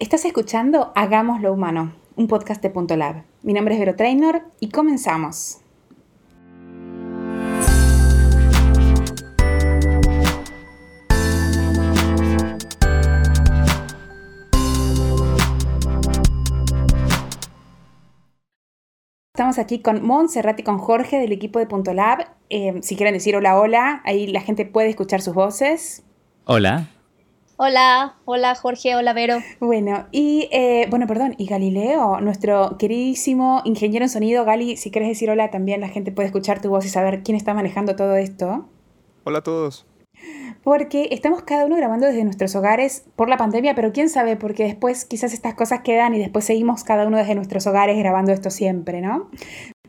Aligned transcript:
Estás 0.00 0.24
escuchando 0.24 0.90
Hagamos 0.96 1.40
lo 1.40 1.52
Humano, 1.52 1.94
un 2.16 2.26
podcast 2.26 2.60
de 2.60 2.68
Punto 2.68 2.96
Lab. 2.96 3.22
Mi 3.42 3.52
nombre 3.52 3.74
es 3.74 3.80
Vero 3.80 3.94
Trainor 3.94 4.42
y 4.58 4.70
comenzamos. 4.70 5.60
Estamos 19.32 19.58
aquí 19.60 19.78
con 19.78 20.04
Montserrat 20.04 20.58
y 20.58 20.64
con 20.64 20.78
Jorge 20.78 21.20
del 21.20 21.30
equipo 21.30 21.60
de 21.60 21.66
Punto 21.66 21.94
Lab. 21.94 22.30
Eh, 22.50 22.80
si 22.82 22.96
quieren 22.96 23.14
decir 23.14 23.36
hola, 23.36 23.60
hola, 23.60 24.02
ahí 24.04 24.26
la 24.26 24.40
gente 24.40 24.66
puede 24.66 24.88
escuchar 24.88 25.22
sus 25.22 25.34
voces. 25.34 26.02
Hola. 26.46 26.88
Hola, 27.56 28.16
hola 28.24 28.56
Jorge, 28.56 28.96
hola 28.96 29.12
Vero. 29.12 29.38
Bueno, 29.60 30.08
y 30.10 30.48
eh, 30.50 30.88
bueno, 30.90 31.06
perdón, 31.06 31.36
y 31.38 31.46
Galileo, 31.46 32.20
nuestro 32.20 32.76
queridísimo 32.78 33.62
ingeniero 33.64 34.04
en 34.04 34.08
sonido, 34.08 34.44
Gali, 34.44 34.76
si 34.76 34.90
quieres 34.90 35.08
decir 35.08 35.30
hola 35.30 35.52
también, 35.52 35.80
la 35.80 35.88
gente 35.88 36.10
puede 36.10 36.26
escuchar 36.26 36.60
tu 36.60 36.70
voz 36.70 36.84
y 36.84 36.88
saber 36.88 37.22
quién 37.22 37.36
está 37.36 37.54
manejando 37.54 37.94
todo 37.94 38.16
esto. 38.16 38.68
Hola 39.22 39.38
a 39.38 39.42
todos. 39.42 39.86
Porque 40.64 41.10
estamos 41.12 41.42
cada 41.42 41.64
uno 41.66 41.76
grabando 41.76 42.06
desde 42.06 42.24
nuestros 42.24 42.56
hogares 42.56 43.04
por 43.14 43.28
la 43.28 43.36
pandemia, 43.36 43.76
pero 43.76 43.92
quién 43.92 44.08
sabe, 44.08 44.34
porque 44.34 44.64
después 44.64 45.04
quizás 45.04 45.32
estas 45.32 45.54
cosas 45.54 45.82
quedan 45.82 46.12
y 46.14 46.18
después 46.18 46.44
seguimos 46.44 46.82
cada 46.82 47.06
uno 47.06 47.18
desde 47.18 47.36
nuestros 47.36 47.68
hogares 47.68 47.96
grabando 47.96 48.32
esto 48.32 48.50
siempre, 48.50 49.00
¿no? 49.00 49.30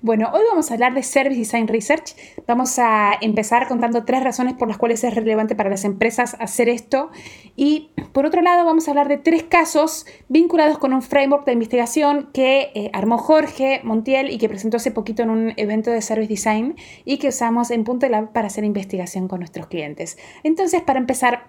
Bueno, 0.05 0.29
hoy 0.35 0.41
vamos 0.47 0.69
a 0.69 0.75
hablar 0.75 0.93
de 0.93 1.01
Service 1.01 1.35
Design 1.35 1.67
Research. 1.67 2.15
Vamos 2.45 2.77
a 2.77 3.13
empezar 3.21 3.67
contando 3.67 4.05
tres 4.05 4.23
razones 4.23 4.53
por 4.53 4.67
las 4.67 4.77
cuales 4.77 5.03
es 5.03 5.15
relevante 5.15 5.55
para 5.55 5.71
las 5.71 5.83
empresas 5.83 6.37
hacer 6.39 6.69
esto. 6.69 7.09
Y 7.55 7.89
por 8.13 8.27
otro 8.27 8.43
lado, 8.43 8.65
vamos 8.65 8.87
a 8.87 8.91
hablar 8.91 9.07
de 9.07 9.17
tres 9.17 9.41
casos 9.41 10.05
vinculados 10.29 10.77
con 10.77 10.93
un 10.93 11.01
framework 11.01 11.47
de 11.47 11.53
investigación 11.53 12.29
que 12.33 12.69
eh, 12.75 12.91
armó 12.93 13.17
Jorge 13.17 13.81
Montiel 13.83 14.29
y 14.29 14.37
que 14.37 14.47
presentó 14.47 14.77
hace 14.77 14.91
poquito 14.91 15.23
en 15.23 15.31
un 15.31 15.53
evento 15.57 15.89
de 15.89 16.03
Service 16.03 16.29
Design 16.29 16.75
y 17.03 17.17
que 17.17 17.29
usamos 17.29 17.71
en 17.71 17.83
Punto 17.83 18.07
Lab 18.07 18.31
para 18.31 18.45
hacer 18.45 18.63
investigación 18.63 19.27
con 19.27 19.39
nuestros 19.39 19.65
clientes. 19.65 20.19
Entonces, 20.43 20.83
para 20.83 20.99
empezar, 20.99 21.47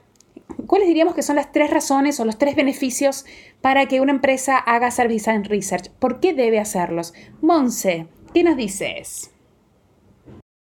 ¿cuáles 0.67 0.89
diríamos 0.89 1.15
que 1.15 1.23
son 1.23 1.37
las 1.37 1.53
tres 1.53 1.71
razones 1.71 2.19
o 2.21 2.25
los 2.25 2.39
tres 2.39 2.57
beneficios 2.57 3.27
para 3.61 3.84
que 3.84 4.01
una 4.01 4.12
empresa 4.12 4.57
haga 4.57 4.91
Service 4.91 5.31
Design 5.31 5.45
Research? 5.45 5.91
¿Por 5.99 6.21
qué 6.21 6.33
debe 6.33 6.59
hacerlos? 6.59 7.12
Monse, 7.43 8.07
¿Qué 8.37 8.45
nos 8.45 8.59
dices? 8.59 9.31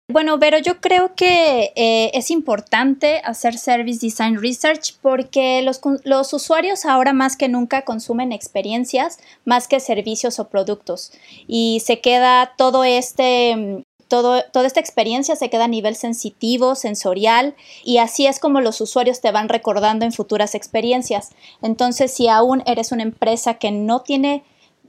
Bueno, 0.07 0.37
pero 0.39 0.59
yo 0.59 0.79
creo 0.79 1.15
que 1.15 1.73
eh, 1.75 2.11
es 2.13 2.29
importante 2.29 3.19
hacer 3.25 3.57
Service 3.57 3.99
Design 3.99 4.39
Research 4.39 4.93
porque 5.01 5.63
los, 5.63 5.81
los, 6.03 6.33
usuarios 6.33 6.85
ahora 6.85 7.13
más 7.13 7.35
que 7.35 7.49
nunca 7.49 7.81
consumen 7.81 8.31
experiencias 8.31 9.17
más 9.43 9.67
que 9.67 9.79
servicios 9.79 10.37
o 10.37 10.49
productos. 10.49 11.13
Y 11.47 11.81
se 11.83 11.99
queda 11.99 12.53
todo 12.59 12.83
este... 12.83 13.83
Todo, 14.07 14.43
toda 14.51 14.67
esta 14.67 14.79
experiencia 14.79 15.35
se 15.35 15.49
queda 15.49 15.63
a 15.63 15.67
nivel 15.67 15.95
sensitivo, 15.95 16.75
sensorial, 16.75 17.55
y 17.83 17.97
así 17.97 18.27
es 18.27 18.39
como 18.39 18.61
los 18.61 18.81
usuarios 18.81 19.19
te 19.19 19.31
van 19.31 19.49
recordando 19.49 20.05
en 20.05 20.11
futuras 20.11 20.53
experiencias. 20.53 21.31
Entonces, 21.63 22.13
si 22.13 22.27
aún 22.27 22.61
eres 22.67 22.91
una 22.91 23.01
empresa 23.01 23.55
que 23.55 23.71
no 23.71 24.01
tiene 24.01 24.43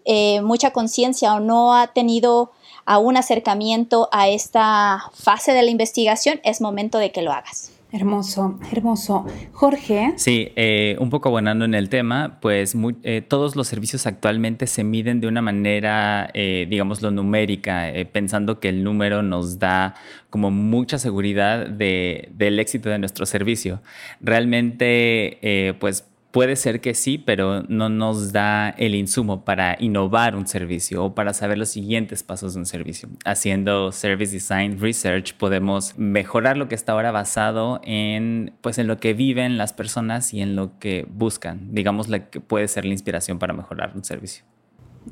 eh, 0.05 0.43
mucha 0.43 0.73
conciencia 0.73 1.33
o 1.33 1.41
no 1.41 1.75
ha 1.75 1.87
tenido 1.87 2.53
a 2.87 2.99
un 2.99 3.17
acercamiento 3.17 4.09
a 4.13 4.29
esta 4.29 5.11
fase 5.15 5.53
de 5.53 5.63
la 5.63 5.71
investigación, 5.71 6.41
es 6.45 6.61
momento 6.61 6.99
de 6.99 7.13
que 7.13 7.23
lo 7.23 7.33
hagas. 7.33 7.75
Hermoso, 7.95 8.59
hermoso. 8.73 9.25
Jorge. 9.53 10.15
Sí, 10.17 10.51
eh, 10.57 10.97
un 10.99 11.11
poco 11.11 11.29
abonando 11.29 11.65
en 11.65 11.75
el 11.75 11.89
tema, 11.89 12.39
pues 12.41 12.75
eh, 13.05 13.23
todos 13.23 13.55
los 13.55 13.69
servicios 13.69 14.09
actualmente 14.09 14.67
se 14.67 14.83
miden 14.83 15.21
de 15.21 15.29
una 15.29 15.43
manera, 15.43 16.29
eh, 16.35 16.67
lo 16.69 17.11
numérica, 17.13 17.89
eh, 17.89 18.05
pensando 18.05 18.59
que 18.59 18.69
el 18.69 18.83
número 18.83 19.23
nos 19.23 19.61
da 19.61 19.95
como 20.29 20.51
mucha 20.51 20.99
seguridad 20.99 21.69
de, 21.69 22.31
del 22.33 22.59
éxito 22.59 22.89
de 22.89 22.99
nuestro 22.99 23.27
servicio. 23.27 23.81
Realmente, 24.21 25.77
pues 25.79 26.05
Puede 26.35 26.57
ser 26.57 26.81
que 26.81 26.95
sí, 26.95 27.17
pero 27.17 27.63
no 27.69 27.89
nos 27.89 28.33
da 28.33 28.71
el 28.71 28.97
insumo 28.97 29.45
para 29.45 29.77
innovar 29.79 30.35
un 30.35 30.49
servicio 30.49 31.05
o 31.05 31.15
para 31.15 31.33
saber 31.33 31.59
los 31.59 31.69
siguientes 31.69 32.25
pasos 32.25 32.55
de 32.55 32.59
un 32.59 32.67
servicio. 32.67 33.09
Haciendo 33.25 33.93
Service 33.93 34.33
Design 34.33 34.81
Research 34.81 35.35
podemos 35.35 35.97
mejorar 35.97 36.57
lo 36.57 36.67
que 36.67 36.75
está 36.75 36.91
ahora 36.91 37.13
basado 37.13 37.81
en, 37.85 38.53
pues, 38.63 38.79
en 38.79 38.89
lo 38.89 38.97
que 38.97 39.15
viven 39.15 39.59
las 39.59 39.73
personas 39.73 40.35
y 40.35 40.41
en 40.41 40.57
lo 40.57 40.77
que 40.81 41.07
buscan. 41.09 41.73
Digamos, 41.73 42.09
la 42.09 42.29
que 42.29 42.41
puede 42.41 42.67
ser 42.67 42.85
la 42.85 42.95
inspiración 42.95 43.39
para 43.39 43.53
mejorar 43.53 43.93
un 43.95 44.03
servicio. 44.03 44.45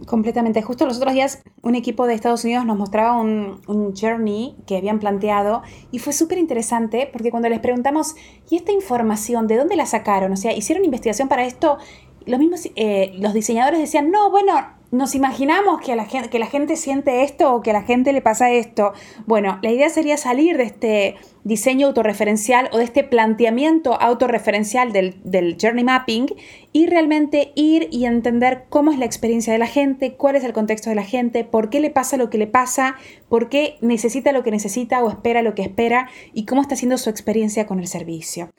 Completamente. 0.07 0.63
Justo 0.63 0.87
los 0.87 0.97
otros 0.97 1.13
días 1.13 1.43
un 1.63 1.75
equipo 1.75 2.07
de 2.07 2.15
Estados 2.15 2.45
Unidos 2.45 2.65
nos 2.65 2.77
mostraba 2.77 3.21
un, 3.21 3.61
un 3.67 3.95
journey 3.95 4.57
que 4.67 4.77
habían 4.77 4.99
planteado 4.99 5.63
y 5.91 5.99
fue 5.99 6.13
súper 6.13 6.39
interesante 6.39 7.09
porque 7.13 7.31
cuando 7.31 7.49
les 7.49 7.61
preguntamos, 7.61 8.15
¿y 8.49 8.57
esta 8.57 8.73
información 8.73 9.47
de 9.47 9.57
dónde 9.57 9.77
la 9.77 9.87
sacaron? 9.87 10.33
O 10.33 10.37
sea, 10.37 10.53
¿hicieron 10.55 10.85
investigación 10.85 11.29
para 11.29 11.45
esto? 11.45 11.79
Los 12.27 12.39
mismos, 12.39 12.69
eh, 12.77 13.13
los 13.19 13.35
diseñadores 13.35 13.81
decían, 13.81 14.11
no, 14.11 14.31
bueno, 14.31 14.55
nos 14.93 15.15
imaginamos 15.15 15.81
que, 15.81 15.97
la 15.97 16.05
gente, 16.05 16.29
que 16.29 16.39
la 16.39 16.47
gente 16.47 16.77
siente 16.77 17.23
esto 17.23 17.55
o 17.55 17.63
que 17.63 17.71
a 17.71 17.73
la 17.73 17.83
gente 17.83 18.13
le 18.13 18.21
pasa 18.21 18.51
esto. 18.51 18.93
Bueno, 19.27 19.59
la 19.63 19.71
idea 19.71 19.89
sería 19.89 20.19
salir 20.19 20.59
de 20.59 20.65
este 20.65 21.17
diseño 21.45 21.87
autorreferencial 21.87 22.69
o 22.73 22.77
de 22.77 22.85
este 22.85 23.03
planteamiento 23.03 23.99
autorreferencial 23.99 24.93
del, 24.93 25.17
del 25.25 25.57
journey 25.59 25.83
mapping 25.83 26.27
y 26.73 26.89
realmente 26.89 27.53
ir 27.55 27.89
y 27.91 28.05
entender 28.05 28.67
cómo 28.69 28.93
es 28.93 28.99
la 28.99 29.07
experiencia 29.07 29.55
de 29.55 29.59
la 29.59 29.67
gente, 29.67 30.13
cuál 30.13 30.37
es 30.37 30.45
el 30.45 30.53
contexto 30.53 30.91
de 30.91 30.97
la 30.97 31.05
gente, 31.05 31.43
por 31.45 31.71
qué 31.71 31.81
le 31.81 31.89
pasa 31.89 32.19
lo 32.19 32.29
que 32.29 32.37
le 32.37 32.47
pasa, 32.47 32.97
por 33.31 33.49
qué 33.49 33.79
necesita 33.81 34.31
lo 34.33 34.43
que 34.43 34.51
necesita 34.51 35.03
o 35.03 35.09
espera 35.09 35.41
lo 35.41 35.55
que 35.55 35.63
espera 35.63 36.11
y 36.35 36.45
cómo 36.45 36.61
está 36.61 36.77
siendo 36.77 36.99
su 36.99 37.09
experiencia 37.09 37.67
con 37.67 37.81
el 37.81 37.87
servicio. 37.87 38.51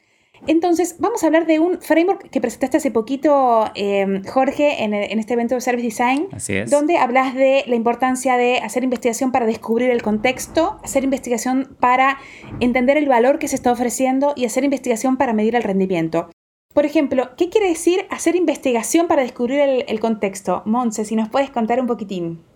Entonces, 0.48 0.98
vamos 1.00 1.24
a 1.24 1.28
hablar 1.28 1.46
de 1.46 1.60
un 1.60 1.80
framework 1.82 2.30
que 2.30 2.42
presentaste 2.42 2.78
hace 2.78 2.92
poquito, 2.92 3.66
em, 3.76 4.24
Jorge, 4.26 4.84
en, 4.84 4.94
este 4.94 5.34
evento 5.34 5.56
de 5.56 5.62
Service 5.62 5.88
Design. 5.88 6.28
Así 6.32 6.56
es. 6.56 6.70
Donde 6.70 6.98
hablas 6.98 7.34
de 7.34 7.64
la 7.68 7.76
importancia 7.76 8.36
de 8.36 8.58
hacer 8.58 8.84
investigación 8.84 9.32
para 9.32 9.46
descubrir 9.46 9.90
el 9.90 10.02
contexto, 10.02 10.80
hacer 10.84 11.04
investigación 11.04 11.78
para 11.80 12.18
entender 12.60 12.98
el 12.98 13.08
valor 13.08 13.40
que 13.40 13.48
se 13.48 13.56
está 13.56 13.72
ofreciendo 13.72 14.34
y 14.36 14.46
hacer 14.46 14.64
investigación 14.64 15.18
para 15.18 15.34
medir 15.34 15.56
el 15.56 15.64
rendimiento. 15.64 16.30
Por 16.74 16.86
ejemplo, 16.86 17.30
¿qué 17.38 17.50
quiere 17.50 17.70
decir 17.70 18.06
hacer 18.10 18.36
investigación 18.36 19.08
para 19.08 19.22
descubrir 19.22 19.60
el, 19.60 19.86
el 19.88 20.00
contexto? 20.00 20.64
Monse, 20.66 21.06
si 21.06 21.16
nos 21.16 21.30
puedes 21.30 21.52
contar 21.52 21.80
un 21.80 21.88
poquitín. 21.88 22.53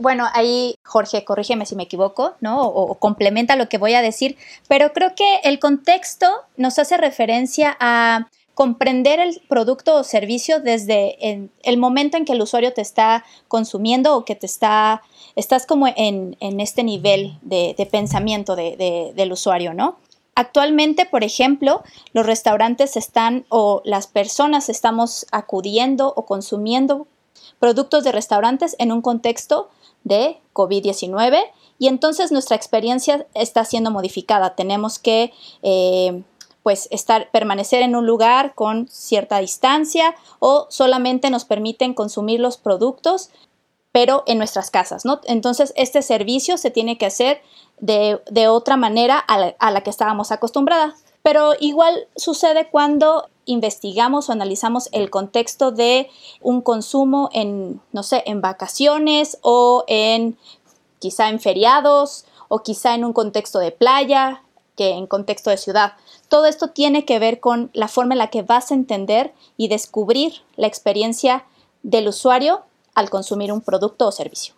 Bueno, 0.00 0.28
ahí 0.32 0.76
Jorge, 0.84 1.24
corrígeme 1.24 1.66
si 1.66 1.74
me 1.74 1.82
equivoco, 1.82 2.34
¿no? 2.40 2.62
O, 2.62 2.94
complementa 3.00 3.56
lo 3.56 3.68
que 3.68 3.78
voy 3.78 3.94
a 3.94 4.02
decir, 4.02 4.36
pero 4.68 4.92
creo 4.92 5.16
que 5.16 5.40
el 5.42 5.58
contexto 5.58 6.28
nos 6.56 6.78
hace 6.78 6.96
referencia 6.96 7.76
a 7.80 8.28
comprender 8.54 9.18
el 9.18 9.40
producto 9.48 9.96
o 9.96 10.04
servicio 10.04 10.60
desde 10.60 11.50
el 11.62 11.78
momento 11.78 12.16
en 12.16 12.24
que 12.24 12.32
el 12.32 12.42
usuario 12.42 12.72
te 12.72 12.80
está 12.80 13.24
consumiendo 13.48 14.16
o 14.16 14.24
que 14.24 14.36
te 14.36 14.46
está, 14.46 15.02
estás 15.34 15.66
como 15.66 15.88
en, 15.88 16.36
este 16.40 16.84
nivel 16.84 17.36
de, 17.42 17.88
pensamiento 17.90 18.54
del 18.54 19.32
usuario, 19.32 19.74
¿no? 19.74 19.98
Actualmente, 20.36 21.06
por 21.06 21.24
ejemplo, 21.24 21.82
los 22.12 22.24
restaurantes 22.24 22.96
están 22.96 23.46
o 23.48 23.82
las 23.84 24.06
personas 24.06 24.68
estamos 24.68 25.26
acudiendo 25.32 26.12
o 26.14 26.24
consumiendo 26.24 27.08
productos 27.58 28.04
de 28.04 28.12
restaurantes 28.12 28.76
en 28.78 28.92
un 28.92 29.02
contexto 29.02 29.70
de 30.08 30.40
COVID-19 30.52 31.38
y 31.78 31.86
entonces 31.86 32.32
nuestra 32.32 32.56
experiencia 32.56 33.26
está 33.34 33.64
siendo 33.64 33.90
modificada. 33.90 34.56
Tenemos 34.56 34.98
que 34.98 35.32
eh, 35.62 36.22
pues 36.62 36.88
estar, 36.90 37.30
permanecer 37.30 37.82
en 37.82 37.94
un 37.94 38.06
lugar 38.06 38.54
con 38.54 38.88
cierta 38.88 39.38
distancia 39.38 40.14
o 40.40 40.66
solamente 40.70 41.30
nos 41.30 41.44
permiten 41.44 41.94
consumir 41.94 42.40
los 42.40 42.56
productos 42.56 43.30
pero 43.90 44.22
en 44.26 44.38
nuestras 44.38 44.70
casas, 44.70 45.04
¿no? 45.04 45.20
Entonces, 45.24 45.72
este 45.74 46.02
servicio 46.02 46.58
se 46.58 46.70
tiene 46.70 46.98
que 46.98 47.06
hacer 47.06 47.40
de, 47.80 48.20
otra 48.48 48.76
manera 48.76 49.18
a 49.18 49.38
la, 49.38 49.56
a 49.58 49.70
la 49.70 49.80
que 49.80 49.90
estábamos 49.90 50.30
acostumbradas. 50.30 51.02
Pero 51.22 51.52
igual 51.58 52.06
sucede 52.14 52.68
cuando 52.70 53.28
investigamos 53.48 54.28
o 54.28 54.32
analizamos 54.32 54.88
el 54.92 55.10
contexto 55.10 55.72
de 55.72 56.08
un 56.40 56.60
consumo 56.60 57.30
en, 57.32 57.80
no 57.92 58.02
sé, 58.02 58.22
en 58.26 58.40
vacaciones 58.40 59.38
o 59.42 59.84
en 59.88 60.36
quizá 60.98 61.28
en 61.30 61.40
feriados 61.40 62.26
o 62.48 62.60
quizá 62.60 62.94
en 62.94 63.04
un 63.04 63.12
contexto 63.12 63.58
de 63.58 63.72
playa 63.72 64.42
que 64.76 64.90
en 64.90 65.06
contexto 65.06 65.50
de 65.50 65.56
ciudad. 65.56 65.94
Todo 66.28 66.46
esto 66.46 66.70
tiene 66.70 67.04
que 67.04 67.18
ver 67.18 67.40
con 67.40 67.70
la 67.72 67.88
forma 67.88 68.14
en 68.14 68.18
la 68.18 68.30
que 68.30 68.42
vas 68.42 68.70
a 68.70 68.74
entender 68.74 69.34
y 69.56 69.68
descubrir 69.68 70.34
la 70.56 70.66
experiencia 70.66 71.44
del 71.82 72.08
usuario 72.08 72.62
al 72.94 73.10
consumir 73.10 73.52
un 73.52 73.60
producto 73.60 74.06
o 74.06 74.12
servicio. 74.12 74.54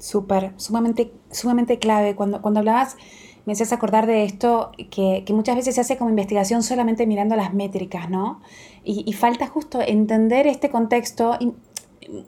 Súper, 0.00 0.52
sumamente, 0.56 1.12
sumamente 1.30 1.78
clave. 1.78 2.16
Cuando, 2.16 2.42
cuando 2.42 2.60
hablabas 2.60 2.96
me 3.44 3.52
haces 3.52 3.72
acordar 3.72 4.06
de 4.06 4.24
esto 4.24 4.72
que, 4.90 5.24
muchas 5.30 5.56
veces 5.56 5.74
se 5.74 5.80
hace 5.80 5.96
como 5.96 6.10
investigación 6.10 6.62
solamente 6.62 7.06
mirando 7.06 7.36
las 7.36 7.52
métricas, 7.52 8.08
¿no? 8.08 8.40
Y, 8.84 9.12
falta 9.12 9.46
justo 9.46 9.80
entender 9.80 10.46
este 10.46 10.70
contexto. 10.70 11.36
Y 11.40 11.52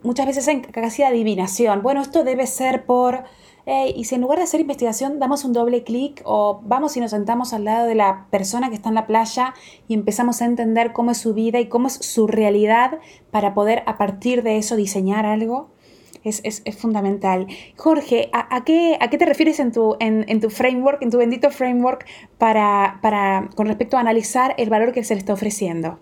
muchas 0.02 0.26
veces 0.26 0.48
en 0.48 0.60
casi 0.60 1.02
adivinación. 1.02 1.82
Bueno, 1.82 2.00
esto 2.00 2.24
debe 2.24 2.46
ser 2.46 2.86
por... 2.86 3.24
y 3.66 4.04
si 4.04 4.14
en 4.14 4.20
lugar 4.20 4.38
de 4.38 4.44
hacer 4.44 4.60
investigación 4.60 5.18
damos 5.18 5.44
un 5.44 5.52
doble 5.52 5.84
clic 5.84 6.22
o 6.24 6.60
vamos 6.64 6.96
y 6.96 7.00
nos 7.00 7.10
sentamos 7.10 7.52
al 7.52 7.64
lado 7.64 7.86
de 7.86 7.94
la 7.94 8.26
persona 8.30 8.68
que 8.68 8.76
está 8.76 8.88
en 8.88 8.94
la 8.94 9.06
playa 9.06 9.54
y 9.88 9.94
empezamos 9.94 10.40
a 10.40 10.46
entender 10.46 10.92
cómo 10.92 11.10
es 11.10 11.18
su 11.18 11.34
vida 11.34 11.60
y 11.60 11.68
cómo 11.68 11.88
es 11.88 11.94
su 11.94 12.26
realidad 12.26 12.98
para 13.30 13.54
poder 13.54 13.82
a 13.86 13.98
partir 13.98 14.42
de 14.42 14.56
eso 14.58 14.76
diseñar 14.76 15.26
algo, 15.26 15.70
es, 16.30 16.62
fundamental. 16.78 17.46
Jorge, 17.76 18.28
¿a, 18.32 18.64
qué, 18.64 18.96
¿a, 19.00 19.08
qué, 19.08 19.18
te 19.18 19.26
refieres 19.26 19.60
en 19.60 19.72
tu, 19.72 19.96
en, 20.00 20.40
tu 20.40 20.50
framework, 20.50 21.02
en 21.02 21.10
tu 21.10 21.18
bendito 21.18 21.50
framework, 21.50 22.06
para, 22.38 22.98
para, 23.02 23.50
con 23.54 23.66
respecto 23.66 23.96
a 23.96 24.00
analizar 24.00 24.54
el 24.58 24.68
valor 24.70 24.92
que 24.92 25.04
se 25.04 25.14
le 25.14 25.18
está 25.18 25.32
ofreciendo? 25.32 26.00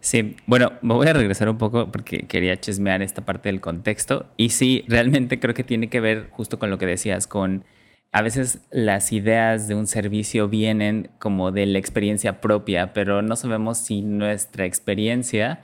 Sí, 0.00 0.36
bueno, 0.46 0.72
me 0.82 0.94
voy 0.94 1.08
a 1.08 1.12
regresar 1.12 1.48
un 1.48 1.58
poco 1.58 1.90
porque 1.90 2.26
quería 2.28 2.60
chismear 2.60 3.02
esta 3.02 3.24
parte 3.24 3.48
del 3.48 3.60
contexto. 3.60 4.26
Y 4.36 4.50
sí, 4.50 4.84
realmente 4.86 5.40
creo 5.40 5.54
que 5.54 5.64
tiene 5.64 5.88
que 5.88 6.00
ver 6.00 6.28
justo 6.30 6.58
con 6.58 6.70
lo 6.70 6.78
que 6.78 6.86
decías, 6.86 7.26
con 7.26 7.64
a 8.12 8.22
veces 8.22 8.60
las 8.70 9.12
ideas 9.12 9.68
de 9.68 9.74
un 9.74 9.86
servicio 9.86 10.48
vienen 10.48 11.10
como 11.18 11.50
de 11.52 11.66
la 11.66 11.78
experiencia 11.78 12.40
propia, 12.40 12.92
pero 12.92 13.20
no 13.20 13.36
sabemos 13.36 13.78
si 13.78 14.00
nuestra 14.00 14.64
experiencia 14.64 15.60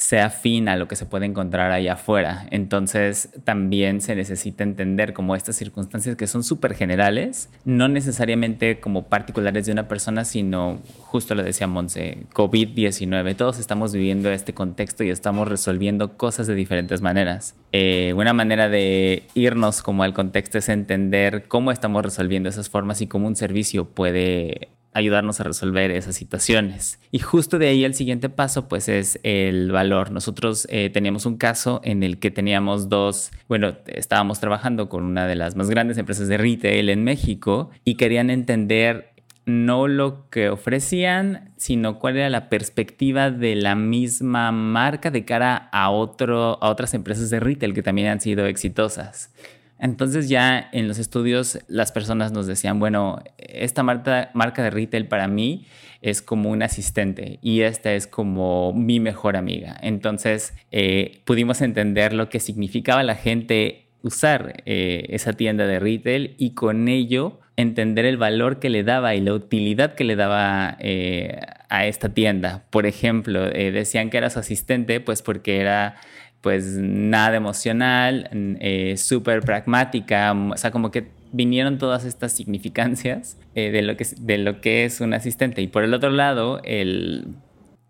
sea 0.00 0.26
afín 0.26 0.68
a 0.68 0.76
lo 0.76 0.88
que 0.88 0.96
se 0.96 1.04
puede 1.04 1.26
encontrar 1.26 1.70
allá 1.72 1.92
afuera. 1.92 2.46
Entonces 2.50 3.28
también 3.44 4.00
se 4.00 4.16
necesita 4.16 4.64
entender 4.64 5.12
como 5.12 5.36
estas 5.36 5.56
circunstancias 5.56 6.16
que 6.16 6.26
son 6.26 6.42
súper 6.42 6.74
generales, 6.74 7.50
no 7.66 7.86
necesariamente 7.86 8.80
como 8.80 9.08
particulares 9.08 9.66
de 9.66 9.72
una 9.72 9.88
persona, 9.88 10.24
sino 10.24 10.80
justo 11.00 11.34
lo 11.34 11.42
decía 11.42 11.66
Monse, 11.66 12.24
COVID-19. 12.32 13.36
Todos 13.36 13.58
estamos 13.58 13.92
viviendo 13.92 14.30
este 14.30 14.54
contexto 14.54 15.04
y 15.04 15.10
estamos 15.10 15.46
resolviendo 15.46 16.16
cosas 16.16 16.46
de 16.46 16.54
diferentes 16.54 17.02
maneras. 17.02 17.54
Eh, 17.72 18.14
una 18.16 18.32
manera 18.32 18.70
de 18.70 19.24
irnos 19.34 19.82
como 19.82 20.02
al 20.02 20.14
contexto 20.14 20.56
es 20.56 20.70
entender 20.70 21.44
cómo 21.46 21.72
estamos 21.72 22.02
resolviendo 22.02 22.48
esas 22.48 22.70
formas 22.70 23.02
y 23.02 23.06
cómo 23.06 23.26
un 23.26 23.36
servicio 23.36 23.84
puede 23.84 24.70
ayudarnos 24.92 25.40
a 25.40 25.44
resolver 25.44 25.90
esas 25.90 26.16
situaciones. 26.16 26.98
Y 27.10 27.20
justo 27.20 27.58
de 27.58 27.68
ahí 27.68 27.84
el 27.84 27.94
siguiente 27.94 28.28
paso 28.28 28.68
pues 28.68 28.88
es 28.88 29.20
el 29.22 29.70
valor. 29.72 30.10
Nosotros 30.10 30.66
eh, 30.70 30.90
teníamos 30.90 31.26
un 31.26 31.36
caso 31.36 31.80
en 31.84 32.02
el 32.02 32.18
que 32.18 32.30
teníamos 32.30 32.88
dos, 32.88 33.30
bueno, 33.48 33.76
estábamos 33.86 34.40
trabajando 34.40 34.88
con 34.88 35.04
una 35.04 35.26
de 35.26 35.36
las 35.36 35.56
más 35.56 35.70
grandes 35.70 35.98
empresas 35.98 36.28
de 36.28 36.38
retail 36.38 36.88
en 36.88 37.04
México 37.04 37.70
y 37.84 37.94
querían 37.94 38.30
entender 38.30 39.10
no 39.46 39.88
lo 39.88 40.28
que 40.30 40.48
ofrecían, 40.48 41.52
sino 41.56 41.98
cuál 41.98 42.16
era 42.16 42.30
la 42.30 42.48
perspectiva 42.48 43.30
de 43.30 43.56
la 43.56 43.74
misma 43.74 44.52
marca 44.52 45.10
de 45.10 45.24
cara 45.24 45.68
a, 45.72 45.90
otro, 45.90 46.62
a 46.62 46.68
otras 46.68 46.94
empresas 46.94 47.30
de 47.30 47.40
retail 47.40 47.74
que 47.74 47.82
también 47.82 48.08
han 48.08 48.20
sido 48.20 48.46
exitosas. 48.46 49.32
Entonces 49.80 50.28
ya 50.28 50.68
en 50.72 50.88
los 50.88 50.98
estudios 50.98 51.58
las 51.66 51.90
personas 51.90 52.32
nos 52.32 52.46
decían, 52.46 52.78
bueno, 52.78 53.22
esta 53.38 53.82
marca, 53.82 54.62
de 54.62 54.70
retail 54.70 55.08
para 55.08 55.26
mí 55.26 55.66
es 56.02 56.20
como 56.20 56.50
un 56.50 56.62
asistente 56.62 57.38
y 57.42 57.62
esta 57.62 57.94
es 57.94 58.06
como 58.06 58.74
mi 58.74 59.00
mejor 59.00 59.36
amiga. 59.36 59.76
Entonces 59.82 60.54
eh, 60.70 61.22
pudimos 61.24 61.62
entender 61.62 62.12
lo 62.12 62.28
que 62.28 62.40
significaba 62.40 63.02
la 63.02 63.14
gente 63.14 63.86
usar 64.02 64.62
eh, 64.66 65.06
esa 65.10 65.32
tienda 65.32 65.66
de 65.66 65.78
retail 65.78 66.34
y 66.38 66.50
con 66.54 66.88
ello 66.88 67.40
entender 67.56 68.04
el 68.04 68.16
valor 68.16 68.58
que 68.58 68.70
le 68.70 68.84
daba 68.84 69.14
y 69.14 69.20
la 69.20 69.34
utilidad 69.34 69.94
que 69.94 70.04
le 70.04 70.16
daba 70.16 70.76
eh, 70.80 71.40
a 71.70 71.86
esta 71.86 72.10
tienda. 72.10 72.64
Por 72.70 72.86
ejemplo, 72.86 73.44
decían 73.44 74.10
que 74.10 74.18
era 74.18 74.30
su 74.30 74.38
asistente 74.38 75.00
pues 75.00 75.22
porque 75.22 75.60
era 75.60 75.96
pues 76.40 76.76
nada 76.76 77.36
emocional, 77.36 78.28
eh, 78.60 78.96
súper 78.96 79.42
pragmática, 79.42 80.32
o 80.32 80.56
sea, 80.56 80.70
como 80.70 80.90
que 80.90 81.08
vinieron 81.32 81.78
todas 81.78 82.04
estas 82.04 82.32
significancias 82.32 83.38
eh, 83.54 83.70
de, 83.70 83.82
lo 83.82 83.96
que, 83.96 84.06
de 84.18 84.38
lo 84.38 84.60
que 84.60 84.84
es 84.84 85.00
un 85.00 85.14
asistente. 85.14 85.62
Y 85.62 85.68
por 85.68 85.84
el 85.84 85.94
otro 85.94 86.10
lado, 86.10 86.60
el, 86.64 87.36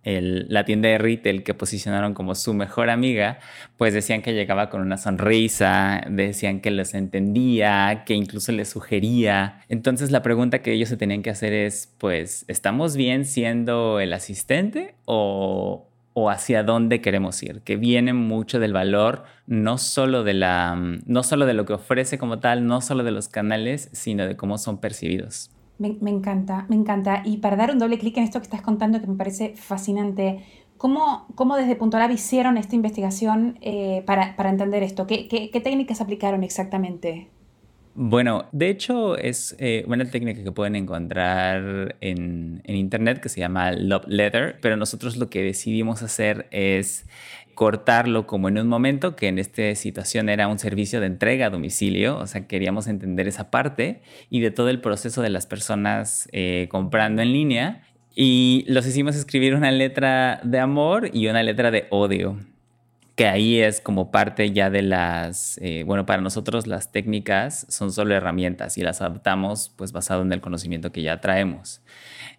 la 0.02 0.64
tienda 0.64 0.88
de 0.88 0.98
retail 0.98 1.42
que 1.42 1.54
posicionaron 1.54 2.14
como 2.14 2.34
su 2.34 2.54
mejor 2.54 2.90
amiga, 2.90 3.38
pues 3.76 3.92
decían 3.92 4.22
que 4.22 4.32
llegaba 4.32 4.70
con 4.70 4.80
una 4.80 4.96
sonrisa, 4.96 6.02
decían 6.08 6.60
que 6.60 6.70
los 6.70 6.94
entendía, 6.94 8.04
que 8.06 8.14
incluso 8.14 8.52
les 8.52 8.68
sugería. 8.68 9.60
Entonces 9.68 10.10
la 10.10 10.22
pregunta 10.22 10.60
que 10.62 10.72
ellos 10.72 10.88
se 10.88 10.96
tenían 10.96 11.22
que 11.22 11.30
hacer 11.30 11.52
es, 11.52 11.92
pues, 11.98 12.44
¿estamos 12.48 12.96
bien 12.96 13.24
siendo 13.24 14.00
el 14.00 14.12
asistente 14.12 14.94
o, 15.04 15.89
o 16.12 16.30
hacia 16.30 16.62
dónde 16.62 17.00
queremos 17.00 17.42
ir, 17.42 17.62
que 17.62 17.76
viene 17.76 18.12
mucho 18.12 18.58
del 18.58 18.72
valor, 18.72 19.24
no 19.46 19.78
solo 19.78 20.24
de, 20.24 20.34
la, 20.34 20.76
no 21.06 21.22
solo 21.22 21.46
de 21.46 21.54
lo 21.54 21.64
que 21.64 21.74
ofrece 21.74 22.18
como 22.18 22.40
tal, 22.40 22.66
no 22.66 22.80
solo 22.80 23.04
de 23.04 23.12
los 23.12 23.28
canales, 23.28 23.88
sino 23.92 24.26
de 24.26 24.36
cómo 24.36 24.58
son 24.58 24.78
percibidos. 24.78 25.50
Me, 25.78 26.10
encanta, 26.10 26.66
me 26.68 26.76
encanta. 26.76 27.22
Y 27.24 27.38
para 27.38 27.56
dar 27.56 27.70
un 27.70 27.78
doble 27.78 27.98
clic 27.98 28.16
en 28.18 28.24
esto 28.24 28.38
que 28.38 28.44
estás 28.44 28.60
contando, 28.60 29.00
que 29.00 29.06
me 29.06 29.16
parece 29.16 29.54
fascinante, 29.56 30.44
¿cómo, 30.76 31.26
cómo 31.34 31.56
desde 31.56 31.74
Punto 31.74 31.98
hicieron 32.10 32.58
esta 32.58 32.76
investigación 32.76 33.56
eh, 33.62 34.02
para, 34.04 34.34
entender 34.50 34.82
esto? 34.82 35.06
¿Qué, 35.06 35.26
qué 35.28 35.60
técnicas 35.60 36.02
aplicaron 36.02 36.44
exactamente? 36.44 37.30
Bueno, 38.02 38.48
de 38.52 38.70
hecho 38.70 39.18
es 39.18 39.54
eh, 39.58 39.84
una 39.86 40.06
técnica 40.06 40.42
que 40.42 40.52
pueden 40.52 40.74
encontrar 40.74 41.96
en, 42.00 42.62
internet 42.64 43.20
que 43.20 43.28
se 43.28 43.40
llama 43.40 43.72
Love 43.72 44.06
Letter, 44.08 44.56
pero 44.62 44.78
nosotros 44.78 45.18
lo 45.18 45.28
que 45.28 45.42
decidimos 45.42 46.02
hacer 46.02 46.46
es 46.50 47.04
cortarlo 47.54 48.26
como 48.26 48.48
en 48.48 48.56
un 48.56 48.68
momento, 48.68 49.16
que 49.16 49.28
en 49.28 49.38
esta 49.38 49.74
situación 49.74 50.30
era 50.30 50.48
un 50.48 50.58
servicio 50.58 50.98
de 51.00 51.08
entrega 51.08 51.48
a 51.48 51.50
domicilio, 51.50 52.16
o 52.16 52.26
sea, 52.26 52.46
queríamos 52.46 52.86
entender 52.86 53.28
esa 53.28 53.50
parte 53.50 54.00
y 54.30 54.40
de 54.40 54.50
todo 54.50 54.70
el 54.70 54.80
proceso 54.80 55.20
de 55.20 55.28
las 55.28 55.44
personas 55.44 56.26
eh, 56.32 56.68
comprando 56.70 57.20
en 57.20 57.34
línea. 57.34 57.82
Y 58.14 58.64
los 58.66 58.86
hicimos 58.86 59.14
escribir 59.14 59.54
una 59.54 59.70
letra 59.72 60.40
de 60.42 60.58
amor 60.58 61.10
y 61.12 61.26
una 61.28 61.42
letra 61.42 61.70
de 61.70 61.86
odio 61.90 62.38
que 63.20 63.26
ahí 63.26 63.60
es 63.60 63.82
como 63.82 64.10
parte 64.10 64.50
ya 64.50 64.70
de 64.70 64.80
las, 64.80 65.58
eh, 65.60 65.82
bueno, 65.84 66.06
para 66.06 66.22
nosotros 66.22 66.66
las 66.66 66.90
técnicas 66.90 67.66
son 67.68 67.92
solo 67.92 68.14
herramientas 68.14 68.78
y 68.78 68.82
las 68.82 69.02
adaptamos 69.02 69.74
pues 69.76 69.92
basado 69.92 70.22
en 70.22 70.32
el 70.32 70.40
conocimiento 70.40 70.90
que 70.90 71.02
ya 71.02 71.20
traemos. 71.20 71.82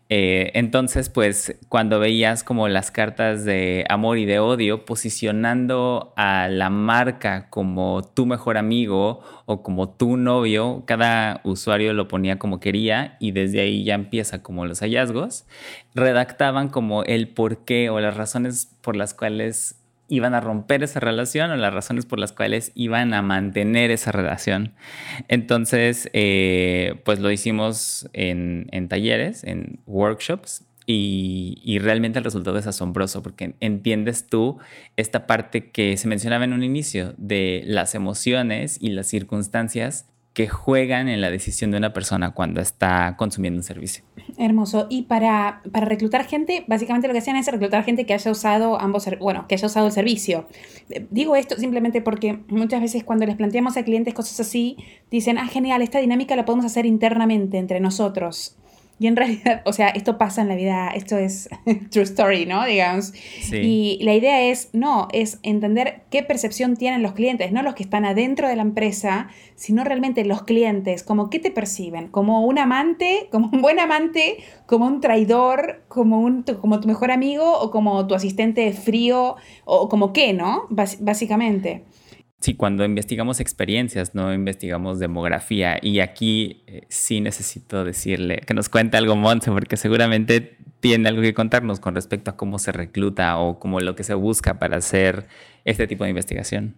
Eh, 0.10 0.50
entonces, 0.56 1.10
pues 1.10 1.60
cuando 1.70 2.00
veías 2.00 2.44
como 2.44 2.68
las 2.68 2.90
cartas 2.90 3.46
de 3.46 3.86
amor 3.90 4.18
y 4.18 4.26
de 4.26 4.40
odio 4.40 4.84
posicionando 4.84 6.14
a 6.18 6.48
la 6.50 6.72
marca 6.72 7.52
como 7.52 8.02
tu 8.02 8.26
mejor 8.26 8.58
amigo 8.58 9.22
o 9.46 9.62
como 9.62 9.88
tu 9.88 10.18
novio, 10.18 10.82
cada 10.88 11.42
usuario 11.44 11.94
lo 11.94 12.08
ponía 12.08 12.40
como 12.40 12.60
quería 12.60 13.18
y 13.20 13.34
desde 13.34 13.62
ahí 13.62 13.84
ya 13.84 13.94
empieza 13.94 14.42
como 14.42 14.66
los 14.66 14.80
hallazgos, 14.80 15.46
redactaban 15.94 16.70
como 16.70 17.04
el 17.04 17.28
por 17.28 17.66
qué 17.66 17.92
o 17.92 18.00
las 18.00 18.18
razones 18.18 18.76
por 18.82 18.96
las 18.96 19.14
cuales 19.14 19.81
iban 20.12 20.34
a 20.34 20.42
romper 20.42 20.84
esa 20.84 21.00
relación 21.00 21.52
o 21.52 21.56
las 21.56 21.74
razones 21.74 22.06
por 22.06 22.20
las 22.20 22.34
cuales 22.34 22.74
iban 22.76 23.14
a 23.14 23.22
mantener 23.22 23.92
esa 23.92 24.12
relación. 24.12 24.74
Entonces, 25.30 26.10
eh, 26.12 27.02
pues 27.06 27.20
lo 27.20 27.32
hicimos 27.32 28.10
en, 28.12 28.68
talleres, 28.90 29.44
en 29.46 29.80
workshops, 29.88 30.66
y, 30.88 31.62
y, 31.64 31.78
realmente 31.78 32.18
el 32.18 32.26
resultado 32.26 32.58
es 32.58 32.66
asombroso 32.66 33.22
porque 33.22 33.54
entiendes 33.60 34.28
tú 34.28 34.58
esta 34.98 35.28
parte 35.28 35.70
que 35.70 35.96
se 35.96 36.08
mencionaba 36.08 36.44
en 36.44 36.54
un 36.54 36.64
inicio 36.64 37.14
de 37.18 37.62
las 37.66 37.94
emociones 37.94 38.78
y 38.82 38.90
las 38.90 39.08
circunstancias 39.08 40.10
que 40.34 40.48
juegan 40.48 41.10
en 41.10 41.20
la 41.20 41.30
decisión 41.30 41.72
de 41.72 41.78
una 41.78 41.92
persona 41.92 42.32
cuando 42.32 42.62
está 42.62 43.16
consumiendo 43.18 43.60
un 43.60 43.64
servicio. 43.64 44.04
Hermoso. 44.38 44.88
Y 44.90 45.04
para, 45.04 45.62
para 45.72 45.86
reclutar 45.86 46.26
gente, 46.26 46.64
básicamente 46.68 47.08
lo 47.08 47.14
que 47.14 47.20
hacían 47.20 47.36
es 47.36 47.48
reclutar 47.48 47.84
gente 47.84 48.06
que 48.06 48.14
haya 48.14 48.32
usado 48.32 48.80
ambos, 48.80 49.10
bueno, 49.20 49.46
que 49.48 49.56
haya 49.56 49.68
usado 49.68 49.88
el 49.88 49.92
servicio. 49.92 50.48
Digo 51.10 51.36
esto 51.36 51.58
simplemente 51.58 52.02
porque 52.02 52.40
muchas 52.48 52.80
veces 52.80 53.04
cuando 53.04 53.26
les 53.26 53.36
planteamos 53.36 53.76
a 53.76 53.84
clientes 53.84 54.14
cosas 54.14 54.40
así, 54.40 54.78
dicen, 55.10 55.38
ah, 55.38 55.48
genial, 55.48 55.82
esta 55.82 56.00
dinámica 56.00 56.36
la 56.36 56.46
podemos 56.46 56.66
hacer 56.66 56.86
internamente 56.86 57.58
entre 57.58 57.82
nosotros. 57.82 58.56
Y 59.02 59.08
en 59.08 59.16
realidad, 59.16 59.64
o 59.66 59.74
sea, 59.74 59.88
esto 59.90 60.20
pasa 60.20 60.44
en 60.44 60.48
la 60.48 60.54
vida, 60.54 60.90
esto 60.90 61.18
es 61.18 61.50
true 61.90 62.04
story, 62.04 62.46
¿no? 62.46 62.64
Digamos. 62.66 63.14
Y 63.52 63.98
la 64.04 64.14
idea 64.14 64.44
es, 64.44 64.70
no, 64.74 65.08
es 65.12 65.40
entender 65.42 66.04
qué 66.12 66.22
percepción 66.22 66.78
tienen 66.78 67.02
los 67.02 67.14
clientes, 67.14 67.52
no 67.52 67.64
los 67.64 67.74
que 67.74 67.82
están 67.82 68.06
adentro 68.06 68.48
de 68.48 68.56
la 68.56 68.62
empresa, 68.62 69.30
sino 69.56 69.84
realmente 69.84 70.24
los 70.24 70.44
clientes, 70.44 71.02
como 71.02 71.32
qué 71.32 71.40
te 71.40 71.50
perciben, 71.50 72.10
como 72.10 72.46
un 72.46 72.60
amante, 72.60 73.28
como 73.32 73.50
un 73.52 73.64
buen 73.64 73.80
amante, 73.80 74.38
como 74.68 74.86
un 74.86 75.02
traidor, 75.02 75.84
como, 75.88 76.22
un, 76.22 76.44
como 76.44 76.80
tu 76.80 76.88
mejor 76.88 77.10
amigo 77.10 77.60
o 77.60 77.72
como 77.72 78.06
tu 78.06 78.14
asistente 78.14 78.72
frío, 78.72 79.36
o 79.66 79.90
como 79.90 80.14
qué, 80.14 80.34
¿no? 80.34 80.68
básicamente. 80.70 81.86
Sí, 82.42 82.56
cuando 82.56 82.84
investigamos 82.84 83.40
experiencias, 83.40 84.16
no 84.16 84.34
investigamos 84.34 84.98
demografía. 84.98 85.78
Y 85.80 86.00
aquí 86.00 86.64
eh, 86.66 86.82
sí 86.90 87.22
necesito 87.22 87.84
decirle 87.86 88.38
que 88.48 88.56
nos 88.56 88.68
cuente 88.68 88.98
algo 88.98 89.16
Monse, 89.16 89.52
porque 89.52 89.78
seguramente 89.78 90.58
tiene 90.80 91.08
algo 91.08 91.22
que 91.22 91.36
contarnos 91.36 91.80
con 91.80 91.94
respecto 91.94 92.32
a 92.32 92.38
cómo 92.38 92.58
se 92.58 92.72
recluta 92.72 93.38
o 93.38 93.60
como 93.60 93.80
lo 93.80 93.96
que 93.96 94.04
se 94.04 94.16
busca 94.16 94.58
para 94.58 94.78
hacer 94.78 95.28
este 95.66 95.86
tipo 95.86 96.04
de 96.04 96.10
investigación. 96.10 96.76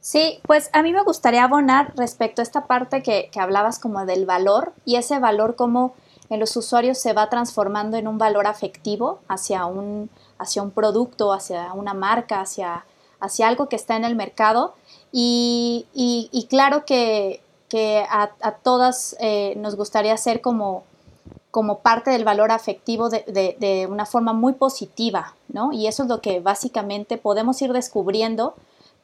Sí, 0.00 0.40
pues 0.42 0.70
a 0.72 0.82
mí 0.82 0.90
me 0.94 1.02
gustaría 1.02 1.44
abonar 1.44 1.92
respecto 1.96 2.40
a 2.40 2.42
esta 2.42 2.66
parte 2.66 3.02
que, 3.02 3.28
que 3.30 3.40
hablabas 3.40 3.78
como 3.78 4.06
del 4.06 4.24
valor 4.24 4.72
y 4.86 4.96
ese 4.96 5.18
valor 5.18 5.54
como 5.54 5.94
en 6.30 6.40
los 6.40 6.56
usuarios 6.56 6.96
se 6.96 7.12
va 7.12 7.28
transformando 7.28 7.98
en 7.98 8.08
un 8.08 8.16
valor 8.16 8.46
afectivo 8.46 9.20
hacia 9.28 9.66
un, 9.66 10.08
hacia 10.38 10.62
un 10.62 10.70
producto, 10.70 11.34
hacia 11.34 11.74
una 11.74 11.92
marca, 11.92 12.40
hacia, 12.40 12.86
hacia 13.20 13.48
algo 13.48 13.68
que 13.68 13.76
está 13.76 13.96
en 13.96 14.04
el 14.04 14.16
mercado 14.16 14.74
y, 15.16 16.46
claro 16.50 16.84
que, 16.84 17.40
a, 18.10 18.52
todas 18.62 19.16
eh, 19.20 19.54
nos 19.56 19.76
gustaría 19.76 20.16
ser 20.16 20.40
como, 20.40 20.82
como 21.52 21.78
parte 21.78 22.10
del 22.10 22.24
valor 22.24 22.50
afectivo 22.50 23.08
de, 23.08 23.86
una 23.88 24.06
forma 24.06 24.32
muy 24.32 24.54
positiva, 24.54 25.34
¿no? 25.48 25.72
Y 25.72 25.86
eso 25.86 26.02
es 26.02 26.08
lo 26.08 26.20
que 26.20 26.40
básicamente 26.40 27.16
podemos 27.16 27.62
ir 27.62 27.72
descubriendo 27.72 28.54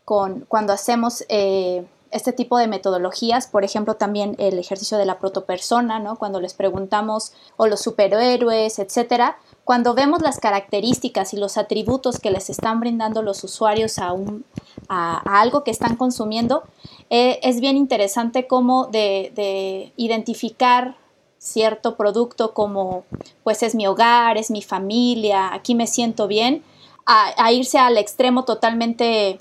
con, 0.05 0.47
cuando 0.49 0.73
hacemos 0.73 1.25
eh, 1.29 1.87
este 2.11 2.33
tipo 2.33 2.59
de 2.59 2.67
metodologías, 2.67 3.47
por 3.47 3.63
ejemplo, 3.63 3.95
también 3.95 4.35
el 4.39 4.59
ejercicio 4.59 4.99
de 4.99 5.05
la 5.05 5.21
protopersona, 5.21 6.01
¿no? 6.01 6.17
Cuando 6.17 6.41
les 6.41 6.55
preguntamos, 6.55 7.33
o 7.57 7.69
los 7.69 7.81
superhéroes, 7.81 8.81
etcétera, 8.81 9.39
cuando 9.63 9.95
vemos 9.95 10.21
las 10.21 10.39
características 10.41 11.33
y 11.33 11.37
los 11.37 11.57
atributos 11.57 12.19
que 12.19 12.33
les 12.33 12.51
están 12.51 12.81
brindando 12.81 13.23
los 13.23 13.45
usuarios 13.45 13.99
a, 13.99 14.13
un, 14.13 14.45
a, 14.91 15.41
algo 15.41 15.65
que 15.65 15.71
están 15.71 15.97
consumiendo, 15.97 16.65
eh, 17.09 17.39
es 17.43 17.61
bien 17.61 17.77
interesante 17.77 18.47
cómo 18.47 18.87
de, 18.87 19.93
identificar 19.97 20.97
cierto 21.39 21.97
producto 21.97 22.53
como 22.53 23.05
pues 23.45 23.63
es 23.63 23.75
mi 23.75 23.87
hogar, 23.87 24.37
es 24.37 24.51
mi 24.51 24.61
familia, 24.61 25.55
aquí 25.55 25.75
me 25.75 25.87
siento 25.87 26.27
bien, 26.27 26.63
a, 27.07 27.51
irse 27.53 27.79
al 27.79 27.97
extremo 27.97 28.45
totalmente 28.45 29.39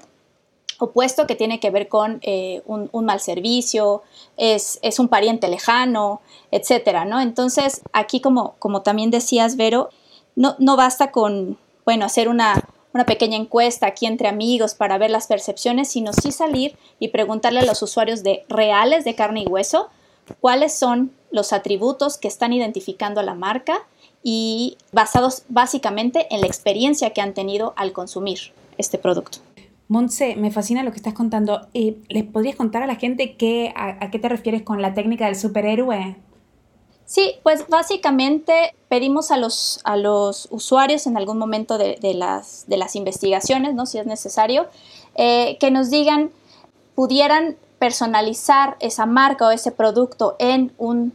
opuesto 0.80 1.28
que 1.28 1.36
tiene 1.36 1.60
que 1.60 1.72
ver 1.72 1.90
con 1.90 2.20
eh, 2.22 2.62
un, 2.66 2.90
mal 3.06 3.20
servicio, 3.20 4.02
es, 4.38 4.80
es, 4.82 4.98
un 4.98 5.10
pariente 5.10 5.50
lejano, 5.50 6.22
etcétera, 6.52 7.04
¿no? 7.04 7.20
Entonces, 7.20 7.82
aquí 7.92 8.22
como, 8.22 8.56
como 8.60 8.82
también 8.82 9.12
decías, 9.12 9.58
Vero, 9.58 9.90
no, 10.36 10.56
basta 10.78 11.12
con, 11.12 11.58
bueno, 11.86 12.06
hacer 12.06 12.30
una, 12.30 12.64
pequeña 13.06 13.38
encuesta 13.38 13.88
aquí 13.88 14.06
entre 14.06 14.28
amigos 14.28 14.74
para 14.74 14.98
ver 14.98 15.12
las 15.12 15.28
percepciones, 15.28 15.90
sino 15.90 16.14
sí 16.14 16.32
salir 16.32 16.76
y 17.00 17.10
preguntarle 17.10 17.60
a 17.60 17.66
los 17.66 17.82
usuarios 17.82 18.24
de 18.24 18.46
reales 18.50 19.06
de 19.06 19.16
carne 19.16 19.44
y 19.44 19.48
hueso 19.48 19.90
cuáles 20.40 20.74
son 20.74 21.12
los 21.32 21.54
atributos 21.54 22.18
que 22.18 22.28
están 22.28 22.54
identificando 22.54 23.20
a 23.20 23.24
la 23.24 23.36
marca 23.36 23.80
y 24.24 24.78
basados 24.92 25.44
básicamente 25.50 26.28
en 26.32 26.42
la 26.42 26.48
experiencia 26.48 27.12
que 27.12 27.22
han 27.22 27.34
tenido 27.34 27.74
al 27.78 27.94
consumir 27.94 28.40
este 28.78 28.98
producto. 28.98 29.40
Montse, 29.88 30.36
me 30.36 30.52
fascina 30.52 30.84
lo 30.84 30.92
que 30.92 30.98
estás 30.98 31.14
contando. 31.14 31.68
Eh, 31.74 31.98
¿Les 32.10 32.24
podrías 32.24 32.56
contar 32.56 32.84
a 32.84 32.88
la 32.88 32.96
gente 32.96 33.36
qué, 33.36 33.74
a, 33.76 34.12
qué 34.12 34.20
te 34.20 34.30
refieres 34.30 34.62
con 34.62 34.82
la 34.82 34.94
técnica 34.94 35.26
del 35.26 35.36
superhéroe? 35.36 36.16
Sí, 37.10 37.40
pues 37.42 37.68
básicamente 37.68 38.76
pedimos 38.88 39.32
a 39.32 39.38
los, 39.38 39.80
a 39.84 39.98
los 39.98 40.48
usuarios 40.52 41.08
en 41.08 41.18
algún 41.18 41.40
momento 41.40 41.80
de, 41.80 41.98
las, 42.14 42.66
de 42.68 42.78
las 42.78 42.96
investigaciones, 42.96 43.74
¿no? 43.74 43.88
si 43.88 43.98
es 43.98 44.06
necesario, 44.06 44.68
eh, 45.16 45.58
que 45.60 45.72
nos 45.72 45.90
digan, 45.90 46.30
pudieran 46.94 47.58
personalizar 47.80 48.78
esa 48.80 49.08
marca 49.08 49.48
o 49.48 49.50
ese 49.50 49.72
producto 49.72 50.36
en 50.38 50.72
un, 50.78 51.12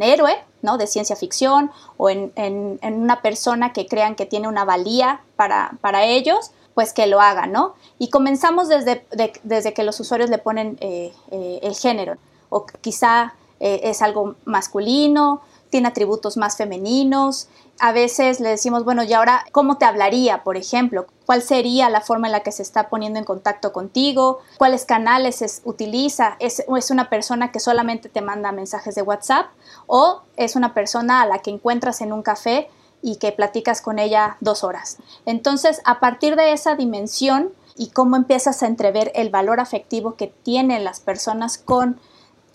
héroe 0.00 0.34
¿no? 0.62 0.78
de 0.78 0.88
ciencia 0.88 1.14
ficción 1.14 1.70
o 1.96 2.10
en, 2.10 2.32
una 2.82 3.22
persona 3.22 3.72
que 3.72 3.86
crean 3.86 4.16
que 4.16 4.26
tiene 4.26 4.48
una 4.48 4.64
valía 4.64 5.20
para, 5.36 6.04
ellos, 6.06 6.50
pues 6.74 6.92
que 6.92 7.06
lo 7.06 7.20
hagan, 7.20 7.52
¿no? 7.52 7.76
Y 8.00 8.10
comenzamos 8.10 8.68
desde, 8.68 9.06
desde 9.44 9.72
que 9.74 9.84
los 9.84 10.00
usuarios 10.00 10.28
le 10.28 10.38
ponen 10.38 10.76
eh, 10.80 11.12
eh, 11.30 11.60
el 11.62 11.76
género, 11.76 12.16
o 12.48 12.66
quizá 12.80 13.34
eh, 13.60 13.80
es 13.84 14.02
algo 14.02 14.36
masculino, 14.44 15.40
tiene 15.70 15.88
atributos 15.88 16.36
más 16.36 16.56
femeninos. 16.56 17.48
A 17.78 17.92
veces 17.92 18.40
le 18.40 18.48
decimos, 18.48 18.84
bueno, 18.84 19.02
y 19.02 19.12
ahora, 19.12 19.44
¿cómo 19.52 19.76
te 19.76 19.84
hablaría, 19.84 20.42
por 20.44 20.56
ejemplo? 20.56 21.06
¿Cuál 21.26 21.42
sería 21.42 21.90
la 21.90 22.00
forma 22.00 22.28
en 22.28 22.32
la 22.32 22.40
que 22.40 22.52
se 22.52 22.62
está 22.62 22.88
poniendo 22.88 23.18
en 23.18 23.24
contacto 23.24 23.72
contigo? 23.72 24.38
¿Cuáles 24.56 24.86
canales 24.86 25.62
utiliza? 25.64 26.36
¿Es, 26.38 26.64
¿Es 26.74 26.90
una 26.90 27.10
persona 27.10 27.52
que 27.52 27.60
solamente 27.60 28.08
te 28.08 28.22
manda 28.22 28.52
mensajes 28.52 28.94
de 28.94 29.02
WhatsApp? 29.02 29.46
¿O 29.86 30.22
es 30.36 30.56
una 30.56 30.72
persona 30.72 31.20
a 31.20 31.26
la 31.26 31.40
que 31.40 31.50
encuentras 31.50 32.00
en 32.00 32.12
un 32.12 32.22
café 32.22 32.70
y 33.02 33.16
que 33.16 33.32
platicas 33.32 33.82
con 33.82 33.98
ella 33.98 34.38
dos 34.40 34.64
horas? 34.64 34.96
Entonces, 35.26 35.82
a 35.84 36.00
partir 36.00 36.36
de 36.36 36.52
esa 36.52 36.76
dimensión 36.76 37.52
y 37.76 37.88
cómo 37.88 38.16
empiezas 38.16 38.62
a 38.62 38.66
entrever 38.66 39.12
el 39.14 39.28
valor 39.28 39.60
afectivo 39.60 40.16
que 40.16 40.28
tienen 40.42 40.84
las 40.84 41.00
personas 41.00 41.58
con 41.58 42.00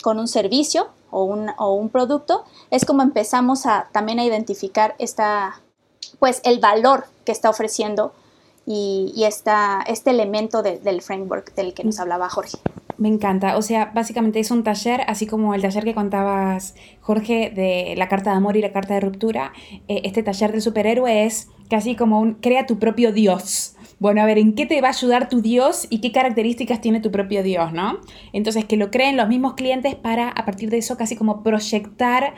con 0.02 0.18
un 0.18 0.28
servicio 0.28 0.88
o 1.10 1.24
un, 1.24 1.50
o 1.58 1.74
un 1.74 1.88
producto, 1.88 2.44
es 2.70 2.84
como 2.84 3.02
empezamos 3.02 3.64
a 3.66 3.88
también 3.92 4.18
a 4.18 4.24
identificar 4.24 4.94
esta, 4.98 5.60
pues 6.18 6.40
el 6.44 6.58
valor 6.58 7.06
que 7.24 7.32
está 7.32 7.48
ofreciendo 7.48 8.12
y, 8.66 9.12
y 9.16 9.24
esta, 9.24 9.82
este 9.86 10.10
elemento 10.10 10.62
del 10.62 11.02
framework 11.02 11.54
del 11.54 11.74
que 11.74 11.84
nos 11.84 11.98
hablaba 11.98 12.28
Jorge. 12.28 12.58
Me 12.98 13.08
encanta, 13.08 13.56
o 13.56 13.62
sea, 13.62 13.90
básicamente 13.92 14.38
es 14.38 14.50
un 14.50 14.62
taller, 14.62 15.00
así 15.08 15.26
como 15.26 15.54
el 15.54 15.62
taller 15.62 15.82
que 15.82 15.94
contabas, 15.94 16.74
Jorge, 17.00 17.50
de 17.50 17.94
la 17.96 18.08
carta 18.08 18.30
de 18.30 18.36
amor 18.36 18.56
y 18.56 18.60
la 18.60 18.72
carta 18.72 18.94
de 18.94 19.00
ruptura, 19.00 19.52
eh, 19.88 20.02
este 20.04 20.22
taller 20.22 20.52
del 20.52 20.62
superhéroe 20.62 21.24
es 21.24 21.48
casi 21.68 21.96
como 21.96 22.20
un, 22.20 22.34
crea 22.34 22.66
tu 22.66 22.78
propio 22.78 23.12
Dios, 23.12 23.71
bueno, 24.02 24.20
a 24.20 24.26
ver, 24.26 24.36
¿en 24.36 24.56
qué 24.56 24.66
te 24.66 24.80
va 24.80 24.88
a 24.88 24.90
ayudar 24.90 25.28
tu 25.28 25.40
Dios 25.40 25.86
y 25.88 26.00
qué 26.00 26.10
características 26.10 26.80
tiene 26.80 26.98
tu 26.98 27.12
propio 27.12 27.44
Dios, 27.44 27.72
¿no? 27.72 28.00
Entonces, 28.32 28.64
que 28.64 28.76
lo 28.76 28.90
creen 28.90 29.16
los 29.16 29.28
mismos 29.28 29.54
clientes 29.54 29.94
para, 29.94 30.28
a 30.28 30.44
partir 30.44 30.70
de 30.70 30.78
eso, 30.78 30.96
casi 30.96 31.14
como 31.14 31.44
proyectar 31.44 32.34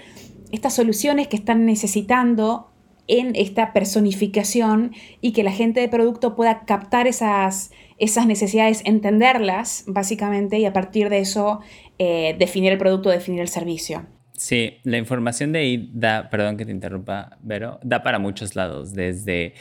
estas 0.52 0.74
soluciones 0.74 1.26
que 1.26 1.36
están 1.36 1.64
necesitando 1.64 2.70
en 3.08 3.34
esta 3.34 3.72
personificación 3.72 4.92
y 5.22 5.32
que 5.32 5.42
la 5.42 5.52
gente 5.52 5.80
de 5.80 5.88
producto 5.88 6.36
pueda 6.36 6.66
captar 6.66 7.06
esas, 7.06 7.70
esas 7.96 8.26
necesidades, 8.26 8.82
entenderlas, 8.84 9.84
básicamente, 9.86 10.58
y 10.58 10.66
a 10.66 10.74
partir 10.74 11.08
de 11.08 11.20
eso 11.20 11.60
eh, 11.98 12.36
definir 12.38 12.72
el 12.72 12.78
producto, 12.78 13.08
definir 13.08 13.40
el 13.40 13.48
servicio. 13.48 14.04
Sí, 14.36 14.74
la 14.82 14.98
información 14.98 15.52
de 15.52 15.60
ahí 15.60 15.90
da, 15.94 16.28
perdón 16.28 16.58
que 16.58 16.66
te 16.66 16.72
interrumpa, 16.72 17.38
pero 17.48 17.80
da 17.82 18.02
para 18.02 18.18
muchos 18.18 18.54
lados, 18.54 18.92
desde... 18.92 19.54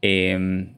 Em, 0.00 0.76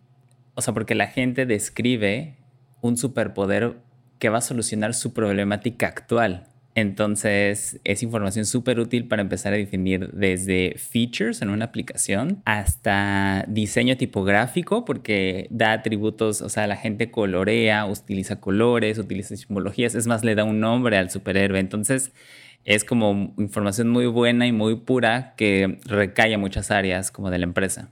o 0.55 0.63
sea, 0.63 0.75
porque 0.75 0.95
la 0.95 1.09
gente 1.09 1.47
describe 1.47 2.37
un 2.81 2.97
superpoder 2.97 3.77
que 4.19 4.29
va 4.29 4.39
a 4.39 4.43
solucionar 4.43 4.95
su 4.95 5.13
problemática 5.13 5.87
actual. 5.87 6.49
Entonces, 6.77 7.81
es 7.85 8.03
información 8.03 8.47
súper 8.47 8.81
útil 8.81 9.07
para 9.07 9.23
empezar 9.23 9.53
a 9.53 9.57
definir 9.57 10.11
desde 10.13 10.75
features 10.77 11.41
en 11.41 11.51
una 11.51 11.67
aplicación 11.67 12.43
hasta 12.45 13.45
diseño 13.47 13.97
tipográfico, 13.97 14.85
porque 14.85 15.47
da 15.51 15.73
atributos, 15.73 16.43
o 16.43 16.49
sea, 16.49 16.67
la 16.67 16.77
gente 16.77 17.13
colorea, 17.13 17.87
utiliza 17.87 18.41
colores, 18.41 18.99
utiliza 18.99 19.37
simbologías, 19.37 19.95
es 19.95 20.09
más, 20.09 20.25
le 20.25 20.35
da 20.35 20.43
un 20.43 20.59
nombre 20.59 20.99
al 20.99 21.11
superhéroe. 21.11 21.61
Entonces, 21.61 22.13
es 22.65 22.85
como 22.85 23.35
información 23.39 23.89
muy 23.89 24.07
buena 24.07 24.47
y 24.47 24.53
muy 24.53 24.77
pura 24.77 25.35
que 25.37 25.79
recae 25.85 26.35
a 26.35 26.39
muchas 26.39 26.73
áreas 26.73 27.13
como 27.13 27.31
de 27.31 27.39
la 27.39 27.45
empresa. 27.45 27.89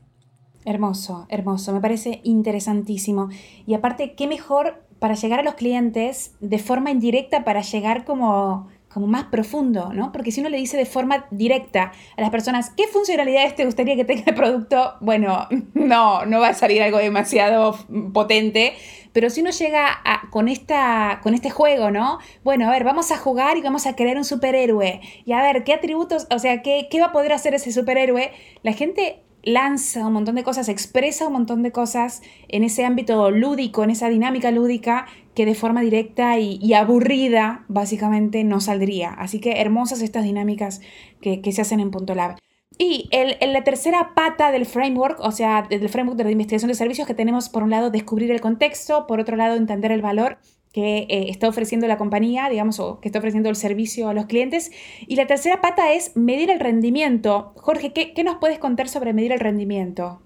Hermoso, 0.64 1.26
hermoso, 1.28 1.72
me 1.72 1.80
parece 1.80 2.20
interesantísimo. 2.22 3.28
Y 3.66 3.74
aparte, 3.74 4.14
qué 4.14 4.26
mejor 4.26 4.82
para 5.00 5.14
llegar 5.14 5.40
a 5.40 5.42
los 5.42 5.54
clientes 5.54 6.36
de 6.38 6.58
forma 6.60 6.92
indirecta 6.92 7.42
para 7.42 7.62
llegar 7.62 8.04
como, 8.04 8.68
como 8.88 9.08
más 9.08 9.24
profundo, 9.24 9.92
¿no? 9.92 10.12
Porque 10.12 10.30
si 10.30 10.40
uno 10.40 10.48
le 10.48 10.58
dice 10.58 10.76
de 10.76 10.86
forma 10.86 11.26
directa 11.32 11.90
a 12.16 12.20
las 12.20 12.30
personas, 12.30 12.70
¿qué 12.76 12.86
funcionalidades 12.86 13.56
te 13.56 13.64
gustaría 13.64 13.96
que 13.96 14.04
tenga 14.04 14.22
el 14.26 14.34
producto? 14.36 14.94
Bueno, 15.00 15.48
no, 15.74 16.24
no 16.26 16.38
va 16.38 16.50
a 16.50 16.54
salir 16.54 16.80
algo 16.82 16.98
demasiado 16.98 17.76
potente, 18.12 18.74
pero 19.12 19.28
si 19.28 19.40
uno 19.40 19.50
llega 19.50 20.00
con, 20.30 20.48
esta, 20.48 21.18
con 21.24 21.34
este 21.34 21.50
juego, 21.50 21.90
¿no? 21.90 22.18
Bueno, 22.44 22.68
a 22.68 22.70
ver, 22.70 22.84
vamos 22.84 23.10
a 23.10 23.18
jugar 23.18 23.56
y 23.56 23.62
vamos 23.62 23.86
a 23.86 23.96
crear 23.96 24.16
un 24.16 24.24
superhéroe. 24.24 25.00
Y 25.24 25.32
a 25.32 25.42
ver, 25.42 25.64
¿qué 25.64 25.74
atributos, 25.74 26.28
o 26.30 26.38
sea, 26.38 26.62
qué, 26.62 26.86
qué 26.88 27.00
va 27.00 27.06
a 27.06 27.12
poder 27.12 27.32
hacer 27.32 27.54
ese 27.54 27.72
superhéroe? 27.72 28.30
La 28.62 28.72
gente 28.72 29.24
lanza 29.42 30.06
un 30.06 30.12
montón 30.12 30.34
de 30.36 30.44
cosas, 30.44 30.68
expresa 30.68 31.26
un 31.26 31.32
montón 31.32 31.62
de 31.62 31.72
cosas 31.72 32.22
en 32.48 32.64
ese 32.64 32.84
ámbito 32.84 33.30
lúdico, 33.30 33.84
en 33.84 33.90
esa 33.90 34.08
dinámica 34.08 34.50
lúdica 34.50 35.06
que 35.34 35.46
de 35.46 35.54
forma 35.54 35.80
directa 35.80 36.38
y, 36.38 36.72
aburrida 36.74 37.64
básicamente 37.68 38.44
no 38.44 38.60
saldría. 38.60 39.10
Así 39.10 39.40
que 39.40 39.60
hermosas 39.60 40.02
estas 40.02 40.24
dinámicas 40.24 40.80
que, 41.20 41.40
se 41.52 41.60
hacen 41.60 41.80
en 41.80 41.90
Punto 41.90 42.14
Lab. 42.14 42.36
Y 42.78 43.08
el, 43.10 43.36
la 43.52 43.64
tercera 43.64 44.12
pata 44.14 44.50
del 44.50 44.66
framework, 44.66 45.20
o 45.20 45.30
sea, 45.30 45.62
del 45.68 45.88
framework 45.88 46.16
de 46.16 46.24
la 46.24 46.30
investigación 46.30 46.68
de 46.68 46.74
servicios 46.74 47.06
que 47.06 47.14
tenemos, 47.14 47.48
por 47.48 47.62
un 47.62 47.70
lado, 47.70 47.90
descubrir 47.90 48.30
el 48.30 48.40
contexto, 48.40 49.06
por 49.06 49.20
otro 49.20 49.36
lado, 49.36 49.56
entender 49.56 49.92
el 49.92 50.02
valor 50.02 50.38
que 50.72 51.06
eh, 51.08 51.26
está 51.28 51.48
ofreciendo 51.48 51.86
la 51.86 51.98
compañía, 51.98 52.48
digamos, 52.48 52.80
o 52.80 52.98
que 53.00 53.08
está 53.08 53.18
ofreciendo 53.18 53.50
el 53.50 53.56
servicio 53.56 54.08
a 54.08 54.14
los 54.14 54.26
clientes. 54.26 54.72
Y 55.06 55.16
la 55.16 55.26
tercera 55.26 55.60
pata 55.60 55.92
es 55.92 56.16
medir 56.16 56.50
el 56.50 56.60
rendimiento. 56.60 57.52
Jorge, 57.56 57.92
¿qué, 57.92 58.24
nos 58.24 58.36
puedes 58.36 58.58
contar 58.58 58.88
sobre 58.88 59.12
medir 59.12 59.32
el 59.32 59.40
rendimiento? 59.40 60.22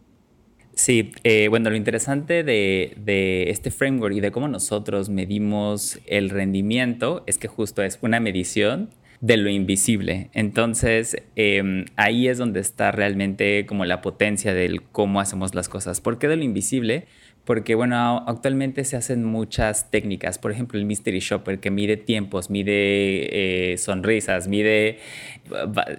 Sí, 0.75 1.11
eh, 1.25 1.49
bueno, 1.49 1.71
lo 1.71 1.77
interesante 1.77 2.45
de, 2.45 3.45
este 3.49 3.71
framework 3.71 4.15
y 4.15 4.21
de 4.21 4.31
cómo 4.31 4.47
nosotros 4.47 5.09
medimos 5.09 5.99
el 6.07 6.31
rendimiento 6.31 7.25
es 7.27 7.39
que 7.39 7.49
justo 7.49 7.83
es 7.83 7.99
una 8.03 8.21
medición 8.21 8.91
de 9.23 9.39
lo 9.39 9.49
invisible. 9.49 10.29
Entonces, 10.35 11.17
em, 11.35 11.87
ahí 11.97 12.29
es 12.29 12.37
donde 12.37 12.61
está 12.61 12.93
realmente 12.93 13.65
como 13.65 13.87
la 13.87 14.03
potencia 14.03 14.53
del 14.53 14.83
cómo 14.83 15.21
hacemos 15.21 15.55
las 15.55 15.71
cosas. 15.71 16.03
¿Por 16.03 16.19
qué 16.19 16.29
de 16.29 16.37
lo 16.37 16.45
invisible? 16.45 17.07
Porque 17.47 17.77
bueno, 17.77 18.25
actualmente 18.27 18.85
se 18.85 18.97
hacen 18.97 19.25
muchas 19.25 19.89
técnicas, 19.91 20.37
por 20.37 20.51
ejemplo 20.51 20.79
el 20.81 20.85
Mystery 20.85 21.21
Shopper 21.21 21.61
que 21.61 21.71
mide 21.71 21.97
tiempos, 21.97 22.51
mide 22.51 23.73
eh, 23.73 23.79
sonrisas, 23.79 24.49
mide 24.49 24.99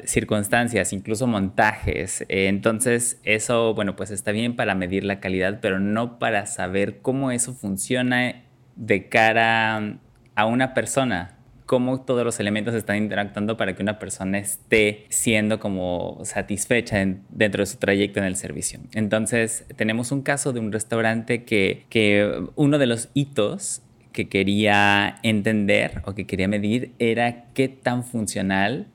circunstancias, 0.04 0.92
incluso 0.92 1.26
montajes. 1.26 2.22
Eh, 2.28 2.48
entonces 2.48 3.22
eso, 3.24 3.74
bueno, 3.74 3.96
pues 3.96 4.12
está 4.12 4.34
bien 4.34 4.58
para 4.58 4.76
medir 4.76 5.06
la 5.06 5.22
calidad, 5.22 5.60
pero 5.62 5.80
no 5.80 6.20
para 6.20 6.46
saber 6.48 7.00
cómo 7.02 7.32
eso 7.32 7.54
funciona 7.54 8.44
de 8.76 9.08
cara 9.08 10.00
a 10.36 10.46
una 10.46 10.74
persona 10.74 11.37
cómo 11.68 12.02
todos 12.02 12.24
los 12.24 12.40
elementos 12.40 12.74
están 12.74 12.98
interactuando 12.98 13.58
para 13.58 13.76
que 13.76 13.84
una 13.84 14.00
persona 14.00 14.40
esté 14.40 15.06
siendo 15.10 15.60
como 15.60 16.20
satisfecha 16.24 17.06
dentro 17.30 17.62
de 17.62 17.66
su 17.68 17.78
trayecto 17.78 18.20
en 18.20 18.26
el 18.26 18.38
servicio. 18.38 18.80
Entonces, 18.94 19.66
tenemos 19.76 20.12
un 20.12 20.24
caso 20.24 20.54
de 20.54 20.62
un 20.62 20.72
restaurante 20.72 21.44
que, 21.44 21.86
que 21.90 22.42
uno 22.56 22.80
de 22.80 22.88
los 22.88 23.10
hitos 23.14 23.82
que 24.14 24.30
quería 24.30 25.20
entender 25.22 26.02
o 26.06 26.16
que 26.16 26.26
quería 26.26 26.48
medir 26.48 26.94
era 26.98 27.46
qué 27.54 27.68
tan 27.68 28.04
funcional 28.04 28.88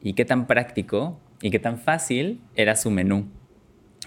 y 0.00 0.14
qué 0.14 0.24
tan 0.24 0.46
práctico 0.46 1.20
y 1.42 1.50
qué 1.50 1.58
tan 1.58 1.78
fácil 1.78 2.40
era 2.54 2.76
su 2.76 2.90
menú. 2.90 3.26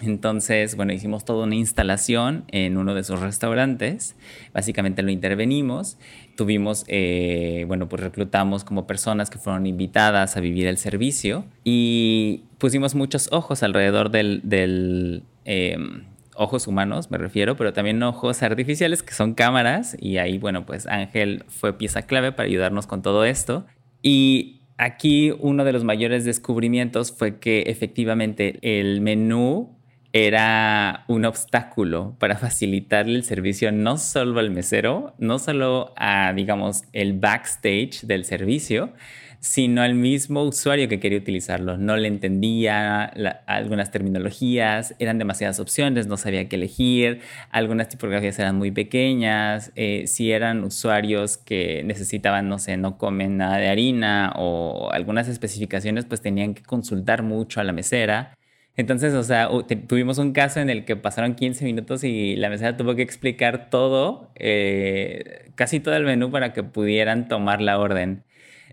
Entonces, 0.02 0.76
bueno, 0.76 0.92
hicimos 0.92 1.24
toda 1.24 1.44
una 1.44 1.54
instalación 1.54 2.44
en 2.48 2.76
uno 2.76 2.94
de 2.94 3.04
sus 3.04 3.20
restaurantes. 3.20 4.16
Básicamente 4.52 5.02
lo 5.02 5.10
intervenimos. 5.10 5.98
Tuvimos, 6.36 6.84
eh, 6.88 7.64
bueno, 7.68 7.88
pues 7.88 8.02
reclutamos 8.02 8.64
como 8.64 8.88
personas 8.88 9.30
que 9.30 9.38
fueron 9.38 9.66
invitadas 9.66 10.36
a 10.36 10.40
vivir 10.40 10.66
el 10.66 10.78
servicio 10.78 11.44
y 11.62 12.42
pusimos 12.58 12.96
muchos 12.96 13.28
ojos 13.30 13.62
alrededor 13.62 14.10
del, 14.10 15.22
em, 15.44 16.04
ojos 16.36 16.66
humanos, 16.66 17.12
me 17.12 17.18
refiero, 17.18 17.56
pero 17.56 17.72
también 17.72 18.02
ojos 18.02 18.42
artificiales 18.42 19.04
que 19.04 19.14
son 19.14 19.34
cámaras 19.34 19.96
y 20.00 20.18
ahí, 20.18 20.38
bueno, 20.38 20.66
pues 20.66 20.88
Ángel 20.88 21.44
fue 21.46 21.78
pieza 21.78 22.02
clave 22.02 22.32
para 22.32 22.48
ayudarnos 22.48 22.88
con 22.88 23.02
todo 23.02 23.24
esto. 23.24 23.64
Y 24.02 24.62
aquí 24.76 25.32
uno 25.38 25.64
de 25.64 25.72
los 25.72 25.84
mayores 25.84 26.24
descubrimientos 26.24 27.12
fue 27.12 27.38
que 27.38 27.62
efectivamente 27.68 28.58
el 28.62 29.00
menú 29.00 29.74
era 30.14 31.04
un 31.08 31.24
obstáculo 31.24 32.14
para 32.20 32.36
facilitarle 32.36 33.16
el 33.16 33.24
servicio 33.24 33.72
no 33.72 33.98
solo 33.98 34.38
al 34.38 34.52
mesero, 34.52 35.12
no 35.18 35.40
solo 35.40 35.92
a, 35.96 36.32
digamos, 36.32 36.84
el 36.92 37.14
backstage 37.14 38.02
del 38.02 38.24
servicio, 38.24 38.92
sino 39.40 39.82
al 39.82 39.94
mismo 39.94 40.44
usuario 40.44 40.88
que 40.88 41.00
quería 41.00 41.18
utilizarlo. 41.18 41.78
No 41.78 41.96
le 41.96 42.06
entendía 42.06 43.06
algunas 43.46 43.90
terminologías, 43.90 44.94
eran 45.00 45.18
demasiadas 45.18 45.58
opciones, 45.58 46.06
no 46.06 46.16
sabía 46.16 46.48
qué 46.48 46.54
elegir, 46.54 47.20
algunas 47.50 47.88
tipografías 47.88 48.38
eran 48.38 48.54
muy 48.54 48.70
pequeñas, 48.70 49.72
eh, 49.74 50.06
si 50.06 50.30
eran 50.30 50.62
usuarios 50.62 51.38
que 51.38 51.82
necesitaban, 51.82 52.48
no 52.48 52.60
sé, 52.60 52.76
no 52.76 52.98
comen 52.98 53.38
nada 53.38 53.56
de 53.56 53.68
harina 53.68 54.32
o 54.36 54.92
algunas 54.92 55.26
especificaciones, 55.26 56.04
pues 56.04 56.20
tenían 56.20 56.54
que 56.54 56.62
consultar 56.62 57.24
mucho 57.24 57.60
a 57.60 57.64
la 57.64 57.72
mesera. 57.72 58.36
Entonces, 58.76 59.14
o 59.14 59.22
sea, 59.22 59.48
tuvimos 59.86 60.18
un 60.18 60.32
caso 60.32 60.60
en 60.60 60.68
el 60.68 60.84
que 60.84 60.96
pasaron 60.96 61.34
15 61.34 61.64
minutos 61.64 62.02
y 62.02 62.34
la 62.36 62.48
mesera 62.50 62.76
tuvo 62.76 62.96
que 62.96 63.02
explicar 63.02 63.70
todo, 63.70 64.30
eh, 64.34 65.50
casi 65.54 65.78
todo 65.80 65.94
el 65.94 66.04
menú 66.04 66.30
para 66.30 66.52
que 66.52 66.64
pudieran 66.64 67.28
tomar 67.28 67.60
la 67.60 67.78
orden. 67.78 68.24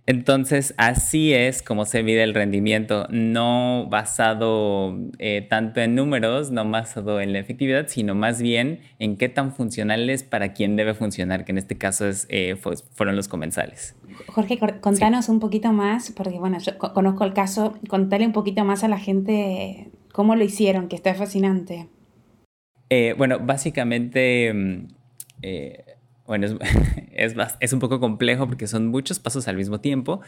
Entonces, 0.07 0.73
así 0.77 1.33
es 1.33 1.61
como 1.61 1.85
se 1.85 2.01
mide 2.03 2.23
el 2.23 2.33
rendimiento, 2.33 3.07
no 3.11 3.87
basado 3.89 4.97
eh, 5.19 5.45
tanto 5.47 5.79
en 5.79 5.95
números, 5.95 6.51
no 6.51 6.69
basado 6.69 7.21
en 7.21 7.33
la 7.33 7.39
efectividad, 7.39 7.87
sino 7.87 8.15
más 8.15 8.41
bien 8.41 8.79
en 8.99 9.15
qué 9.15 9.29
tan 9.29 9.53
funcional 9.53 10.09
es 10.09 10.23
para 10.23 10.53
quien 10.53 10.75
debe 10.75 10.95
funcionar, 10.95 11.45
que 11.45 11.51
en 11.51 11.59
este 11.59 11.77
caso 11.77 12.07
es, 12.07 12.25
eh, 12.29 12.55
fueron 12.55 13.15
los 13.15 13.27
comensales. 13.27 13.95
Jorge, 14.27 14.59
contanos 14.81 15.29
un 15.29 15.39
poquito 15.39 15.71
más, 15.71 16.11
porque 16.11 16.39
bueno, 16.39 16.57
yo 16.59 16.77
conozco 16.77 17.23
el 17.23 17.33
caso, 17.33 17.77
contale 17.87 18.25
un 18.25 18.33
poquito 18.33 18.65
más 18.65 18.83
a 18.83 18.87
la 18.87 18.97
gente 18.97 19.91
cómo 20.11 20.35
lo 20.35 20.43
hicieron, 20.43 20.87
que 20.87 20.95
está 20.95 21.13
fascinante. 21.13 21.87
Eh, 22.89 23.13
bueno, 23.17 23.39
básicamente, 23.39 24.53
mm, 24.53 24.87
eh, 25.43 25.85
bueno, 26.31 26.47
es, 27.11 27.35
es, 27.59 27.73
un 27.73 27.79
poco 27.79 27.99
complejo 27.99 28.47
porque 28.47 28.65
son 28.65 28.87
muchos 28.87 29.19
pasos 29.19 29.49
al 29.49 29.57
mismo 29.57 29.81
tiempo, 29.81 30.21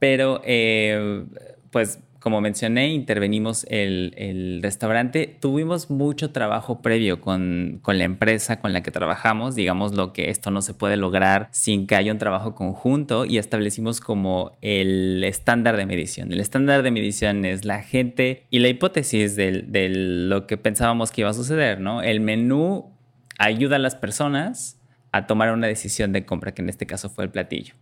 pero 0.00 0.40
eh, 0.44 1.24
pues 1.70 2.00
como 2.18 2.40
mencioné, 2.40 2.88
intervenimos 2.88 3.64
el, 3.68 4.14
el, 4.16 4.60
restaurante. 4.62 5.36
Tuvimos 5.40 5.90
mucho 5.90 6.32
trabajo 6.32 6.82
previo 6.82 7.20
con, 7.20 7.78
con, 7.82 7.98
la 7.98 8.04
empresa 8.04 8.60
con 8.60 8.72
la 8.72 8.82
que 8.82 8.90
trabajamos. 8.90 9.54
Digamos 9.54 9.94
lo 9.94 10.12
que 10.12 10.30
esto 10.30 10.50
no 10.50 10.60
se 10.60 10.74
puede 10.74 10.96
lograr 10.96 11.48
sin 11.52 11.86
que 11.86 11.94
haya 11.94 12.10
un 12.10 12.18
trabajo 12.18 12.56
conjunto 12.56 13.26
y 13.26 13.38
establecimos 13.38 14.00
como 14.00 14.56
el 14.60 15.22
estándar 15.22 15.76
de 15.76 15.86
medición. 15.86 16.32
El 16.32 16.40
estándar 16.40 16.82
de 16.82 16.90
medición 16.90 17.44
es 17.44 17.64
la 17.64 17.82
gente 17.82 18.44
y 18.50 18.58
la 18.58 18.68
hipótesis 18.68 19.36
de 19.36 19.88
lo 19.90 20.48
que 20.48 20.56
pensábamos 20.56 21.12
que 21.12 21.20
iba 21.20 21.30
a 21.30 21.34
suceder, 21.34 21.78
¿no? 21.78 22.02
El 22.02 22.20
menú 22.20 22.90
ayuda 23.38 23.76
a 23.76 23.78
las 23.78 23.94
personas 23.94 24.80
a 25.14 25.28
tomar 25.28 25.52
una 25.52 25.68
decisión 25.68 26.12
de 26.12 26.26
compra, 26.26 26.52
que 26.54 26.62
en 26.62 26.68
este 26.68 26.86
caso 26.86 27.08
fue 27.08 27.22
el 27.22 27.30
platillo. 27.30 27.74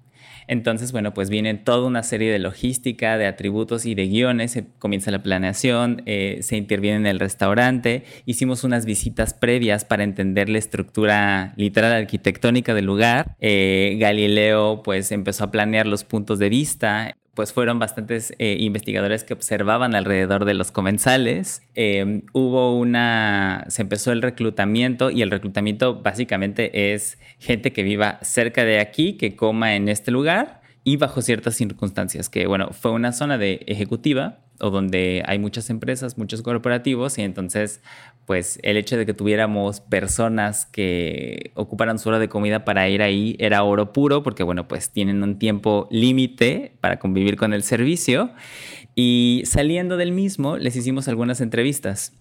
Entonces, 0.49 0.93
bueno, 0.93 1.15
pues 1.15 1.31
viene 1.31 1.55
toda 1.55 1.87
una 1.87 2.03
serie 2.03 2.31
de 2.31 2.39
logística, 2.39 3.17
de 3.17 3.27
atributos 3.27 3.87
y 3.87 3.95
de 3.95 4.07
guiones, 4.07 4.51
se 4.51 4.67
comienza 4.79 5.11
la 5.11 5.23
planeación, 5.23 6.03
eh, 6.05 6.41
se 6.43 6.59
interviene 6.59 6.99
en 6.99 7.07
el 7.07 7.21
restaurante, 7.21 8.05
hicimos 8.27 8.65
unas 8.65 8.85
visitas 8.85 9.33
previas 9.33 9.87
para 9.87 10.05
entender 10.05 10.51
la 10.51 10.59
estructura 10.59 11.55
literal 11.57 11.93
arquitectónica 11.93 12.75
del 12.75 12.85
lugar. 12.85 13.35
Eh, 13.41 13.97
Galileo 13.99 14.83
pues 14.83 15.11
empezó 15.11 15.45
a 15.45 15.51
planear 15.51 15.87
los 15.87 16.05
puntos 16.05 16.39
de 16.39 16.51
vista, 16.51 17.17
pues 17.35 17.53
fueron 17.53 17.79
bastantes 17.79 18.35
eh, 18.39 18.57
investigadores 18.61 19.25
que 19.25 19.33
observaban 19.33 19.95
alrededor 19.95 20.45
de 20.45 20.55
los 20.55 20.71
comensales. 20.71 21.63
Em, 21.75 22.23
hubo 22.33 22.77
una, 22.77 23.65
se 23.69 23.83
empezó 23.83 24.13
el 24.13 24.21
reclutamiento 24.21 25.11
y 25.11 25.23
el 25.23 25.31
reclutamiento 25.31 26.03
básicamente 26.03 26.93
es 26.93 27.19
gente 27.39 27.73
que 27.73 27.83
viva 27.83 28.19
cerca 28.23 28.65
de 28.65 28.81
aquí, 28.81 29.17
que 29.17 29.35
coma 29.35 29.77
en 29.77 29.89
este 29.89 30.11
lugar 30.11 30.61
y 30.85 30.97
bajo 30.97 31.23
ciertas 31.23 31.55
circunstancias, 31.55 32.29
que 32.29 32.47
bueno, 32.47 32.71
fue 32.73 32.91
una 32.91 33.13
zona 33.13 33.39
de 33.39 33.63
ejecutiva 33.67 34.41
o 34.63 34.71
donde 34.71 35.23
hay 35.27 35.39
muchas 35.39 35.69
empresas, 35.71 36.17
muchos 36.17 36.41
corporativos 36.41 37.19
y 37.19 37.23
entonces 37.23 37.83
pues 38.27 38.61
el 38.63 38.77
hecho 38.77 38.97
de 38.97 39.05
que 39.05 39.13
tuviéramos 39.13 39.81
personas 39.81 40.67
que 40.67 41.51
ocuparan 41.55 41.99
su 41.99 42.09
hora 42.09 42.21
de 42.21 42.29
comida 42.29 42.65
para 42.65 42.89
ir 42.89 43.03
ahí 43.03 43.37
era 43.41 43.65
oro 43.65 43.93
puro 43.93 44.23
porque 44.23 44.45
bueno 44.45 44.69
pues 44.69 44.91
tienen 44.91 45.23
un 45.25 45.39
tiempo 45.41 45.89
límite 45.91 46.77
para 46.81 46.99
convivir 46.99 47.37
con 47.37 47.53
el 47.53 47.65
servicio. 47.65 48.31
Y 48.95 49.43
saliendo 49.47 49.97
del 49.97 50.13
mismo 50.13 50.59
les 50.59 50.77
hicimos 50.77 51.09
algunas 51.09 51.41
entrevistas 51.41 52.13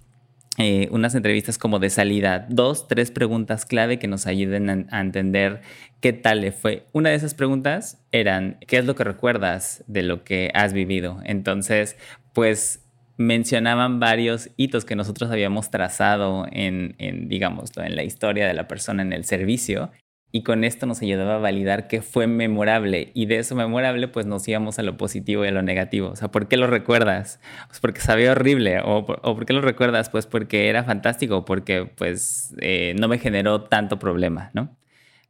eh, 0.58 0.90
unas 0.92 1.16
entrevistas 1.16 1.58
como 1.58 1.80
de 1.80 1.90
salida, 1.90 2.46
dos, 2.50 2.88
tres 2.88 3.10
preguntas 3.10 3.66
clave 3.66 4.00
que 4.00 4.08
nos 4.08 4.28
ayuden 4.28 4.88
a, 4.92 5.00
entender 5.00 5.62
qué 6.02 6.12
tal 6.12 6.42
le 6.42 6.52
fue. 6.52 6.86
Una 6.92 7.10
de 7.10 7.16
esas 7.16 7.34
preguntas 7.34 8.04
eran, 8.12 8.58
¿qué 8.68 8.78
es 8.78 8.86
lo 8.86 8.96
que 8.96 9.06
recuerdas 9.06 9.84
de 9.88 10.04
lo 10.04 10.26
que 10.26 10.52
has 10.54 10.74
vivido? 10.74 11.22
Entonces, 11.24 11.96
pues 12.34 12.86
mencionaban 13.18 14.00
varios 14.00 14.50
hitos 14.58 14.84
que 14.84 14.96
nosotros 14.96 15.32
habíamos 15.32 15.72
trazado 15.72 16.46
en, 16.52 16.96
en, 16.98 17.30
digámoslo, 17.30 17.84
en 17.84 17.96
la 17.96 18.04
historia 18.04 18.46
de 18.48 18.54
la 18.54 18.68
persona 18.68 19.04
en 19.04 19.14
el 19.14 19.24
servicio. 19.24 19.92
Y 20.32 20.44
con 20.44 20.64
esto 20.64 20.86
nos 20.86 21.02
ayudaba 21.02 21.36
a 21.36 21.38
validar 21.40 21.88
que 21.88 22.02
fue 22.02 22.26
memorable. 22.26 23.12
Y 23.14 23.26
de 23.26 23.40
eso 23.40 23.56
memorable, 23.56 24.08
pues 24.08 24.26
nos 24.26 24.48
íbamos 24.48 24.80
a 24.80 24.84
lo 24.84 24.96
positivo 24.96 25.44
y 25.44 25.50
a 25.50 25.52
lo 25.52 25.62
negativo. 25.62 26.10
O 26.10 26.16
sea, 26.16 26.32
¿por 26.32 26.48
qué 26.48 26.56
lo 26.56 26.68
recuerdas? 26.68 27.40
Pues 27.68 27.80
porque 27.82 28.00
sabía 28.00 28.32
horrible. 28.32 28.80
¿O, 28.80 29.00
o 29.00 29.36
por 29.36 29.46
qué 29.46 29.54
lo 29.54 29.62
recuerdas? 29.62 30.10
Pues 30.10 30.28
porque 30.28 30.70
era 30.70 30.84
fantástico. 30.84 31.44
Porque, 31.44 31.86
pues, 31.86 32.56
eh, 32.60 32.96
no 32.98 33.10
me 33.10 33.20
generó 33.20 33.64
tanto 33.64 34.00
problema, 34.00 34.52
¿no? 34.54 34.78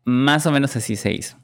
Más 0.04 0.46
o 0.46 0.52
menos 0.52 0.76
así 0.76 0.96
se 0.96 1.12
hizo. 1.12 1.38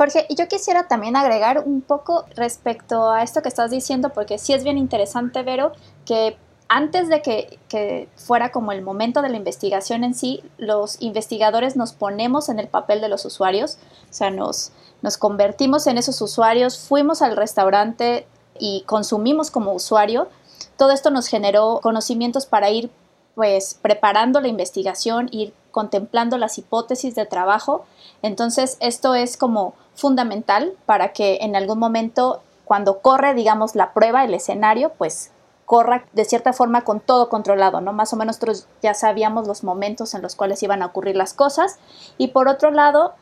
Jorge, 0.00 0.24
y 0.30 0.34
yo 0.34 0.48
quisiera 0.48 0.88
también 0.88 1.14
agregar 1.14 1.62
un 1.66 1.82
poco 1.82 2.24
respecto 2.34 3.12
a 3.12 3.22
esto 3.22 3.42
que 3.42 3.50
estás 3.50 3.70
diciendo, 3.70 4.10
porque 4.14 4.38
sí 4.38 4.54
es 4.54 4.64
bien 4.64 4.78
interesante, 4.78 5.42
Vero, 5.42 5.72
que 6.06 6.38
antes 6.72 7.08
de 7.08 7.20
que, 7.20 8.08
fuera 8.14 8.52
como 8.52 8.70
el 8.70 8.80
momento 8.80 9.22
de 9.22 9.28
la 9.28 9.36
investigación 9.36 10.04
en 10.04 10.14
sí, 10.14 10.40
los 10.56 11.02
investigadores 11.02 11.74
nos 11.74 11.92
ponemos 11.92 12.48
en 12.48 12.60
el 12.60 12.68
papel 12.68 13.00
de 13.00 13.08
los 13.08 13.24
usuarios, 13.24 13.78
o 14.08 14.12
sea, 14.12 14.30
nos, 14.30 14.70
nos 15.02 15.18
convertimos 15.18 15.88
en 15.88 15.98
esos 15.98 16.22
usuarios, 16.22 16.78
fuimos 16.78 17.22
al 17.22 17.36
restaurante 17.36 18.24
y 18.56 18.84
consumimos 18.86 19.50
como 19.50 19.72
usuario. 19.72 20.28
Todo 20.76 20.92
esto 20.92 21.10
nos 21.10 21.26
generó 21.26 21.80
conocimientos 21.82 22.46
para 22.46 22.70
ir 22.70 22.88
pues 23.34 23.76
preparando 23.82 24.40
la 24.40 24.46
investigación, 24.46 25.28
ir 25.32 25.52
contemplando 25.72 26.38
las 26.38 26.56
hipótesis 26.56 27.16
de 27.16 27.26
trabajo. 27.26 27.84
Entonces, 28.22 28.76
esto 28.78 29.16
es 29.16 29.36
como 29.36 29.74
fundamental 29.96 30.74
para 30.86 31.12
que 31.12 31.38
en 31.40 31.56
algún 31.56 31.80
momento, 31.80 32.42
cuando 32.64 33.00
corre, 33.00 33.34
digamos, 33.34 33.74
la 33.74 33.92
prueba, 33.92 34.24
el 34.24 34.34
escenario, 34.34 34.92
pues 34.96 35.32
corra 35.70 36.04
de 36.14 36.24
cierta 36.24 36.52
forma 36.52 36.82
con 36.82 36.98
todo 36.98 37.28
controlado, 37.28 37.80
¿no? 37.80 37.92
Más 37.92 38.12
o 38.12 38.16
menos 38.16 38.38
nosotros 38.38 38.66
ya 38.82 38.92
sabíamos 38.92 39.46
los 39.46 39.62
momentos 39.62 40.14
en 40.14 40.20
los 40.20 40.34
cuales 40.34 40.60
iban 40.64 40.82
a 40.82 40.86
ocurrir 40.86 41.14
las 41.14 41.32
cosas. 41.32 41.78
Y 42.18 42.28
por 42.28 42.48
otro 42.48 42.72
lado, 42.72 43.14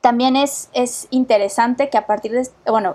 también 0.00 0.36
es, 0.36 0.68
es 0.74 1.08
interesante 1.10 1.90
que 1.90 1.98
a 1.98 2.06
partir 2.06 2.30
de, 2.30 2.48
bueno, 2.70 2.94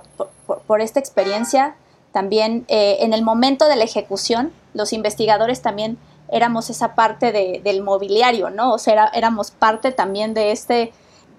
por, 0.65 0.79
esta 0.79 1.01
experiencia, 1.01 1.75
también 2.13 2.63
eh, 2.69 2.99
en 3.01 3.11
el 3.11 3.23
momento 3.23 3.65
de 3.65 3.75
la 3.75 3.83
ejecución, 3.83 4.53
los 4.73 4.93
investigadores 4.93 5.61
también 5.61 5.97
éramos 6.31 6.69
esa 6.69 6.95
parte 6.95 7.33
del 7.61 7.83
mobiliario, 7.83 8.51
¿no? 8.51 8.71
O 8.71 8.77
sea, 8.77 9.11
éramos 9.13 9.51
parte 9.51 9.91
también 9.91 10.33
de 10.33 10.53
este, 10.53 10.93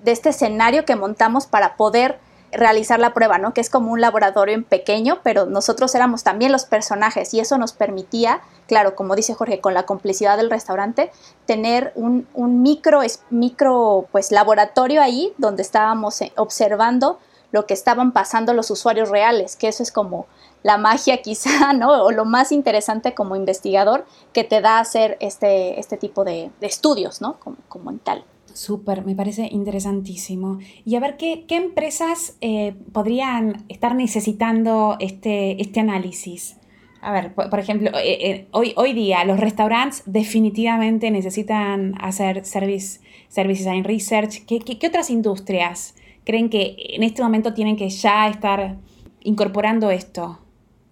de 0.05 0.13
este 0.13 0.29
escenario 0.29 0.85
que 0.85 0.97
montamos 0.97 1.47
para 1.47 1.79
poder 1.79 2.21
realizar 2.53 2.99
la 2.99 3.13
prueba, 3.13 3.39
¿no? 3.39 3.53
Que 3.53 3.61
es 3.61 3.71
como 3.71 3.93
un 3.93 4.01
laboratorio 4.01 4.55
en 4.55 4.65
pequeño, 4.65 5.21
pero 5.23 5.47
nosotros 5.47 5.95
éramos 5.95 6.23
también 6.23 6.53
los 6.53 6.65
personajes 6.65 7.35
y 7.35 7.41
eso 7.41 7.59
nos 7.59 7.73
permitía, 7.73 8.41
claro, 8.67 8.95
como 8.95 9.15
dice 9.15 9.35
Jorge, 9.35 9.61
con 9.61 9.75
la 9.75 9.85
complicidad 9.85 10.37
del 10.37 10.51
restaurante, 10.51 11.11
tener 11.47 11.93
un, 11.95 12.27
micro, 12.63 13.01
micro, 13.31 14.07
pues, 14.13 14.33
laboratorio 14.33 15.03
ahí 15.03 15.33
donde 15.39 15.63
estábamos 15.63 16.21
eh, 16.23 16.33
observando 16.37 17.19
lo 17.51 17.67
que 17.67 17.75
estaban 17.75 18.13
pasando 18.13 18.53
los 18.53 18.71
usuarios 18.71 19.09
reales, 19.09 19.57
que 19.57 19.69
eso 19.69 19.83
es 19.83 19.93
como 19.93 20.27
la 20.63 20.77
magia 20.77 21.23
quizá, 21.23 21.73
¿no? 21.73 22.05
O 22.05 22.11
lo 22.11 22.25
más 22.25 22.53
interesante 22.53 23.15
como 23.15 23.37
investigador 23.37 24.07
que 24.33 24.45
te 24.45 24.61
da 24.61 24.79
hacer 24.79 25.17
este, 25.21 25.79
este 25.79 25.97
tipo 25.97 26.25
de, 26.25 26.51
estudios, 26.61 27.21
¿no? 27.21 27.39
Como, 27.41 27.57
como 27.69 27.91
en 27.91 27.99
tal. 27.99 28.25
Súper, 28.59 29.05
me 29.05 29.15
parece 29.15 29.49
interesantísimo. 29.53 30.59
Y 30.85 30.97
a 30.97 31.01
ver, 31.01 31.17
¿qué, 31.17 31.45
empresas 31.51 32.37
eh, 32.41 32.75
podrían 32.93 33.65
estar 33.69 33.95
necesitando 33.95 34.97
este, 34.99 35.63
este 35.63 35.79
análisis? 35.79 36.57
A 37.01 37.13
ver, 37.13 37.35
por, 37.35 37.57
ejemplo, 37.57 37.91
eh, 37.91 38.31
eh, 38.31 38.49
hoy, 38.51 38.73
hoy 38.75 38.95
día 38.95 39.25
los 39.25 39.39
restaurantes 39.39 40.03
definitivamente 40.07 41.13
necesitan 41.13 41.95
hacer 42.01 42.45
service, 42.45 42.99
service 43.29 43.63
design 43.63 43.85
research. 43.85 44.45
¿Qué, 44.45 44.59
qué, 44.59 44.89
otras 44.89 45.09
industrias 45.11 45.95
creen 46.25 46.51
que 46.51 46.75
en 46.79 47.05
este 47.05 47.23
momento 47.23 47.55
tienen 47.55 47.77
que 47.77 47.89
ya 47.89 48.27
estar 48.27 48.77
incorporando 49.21 49.93
esto? 49.93 50.41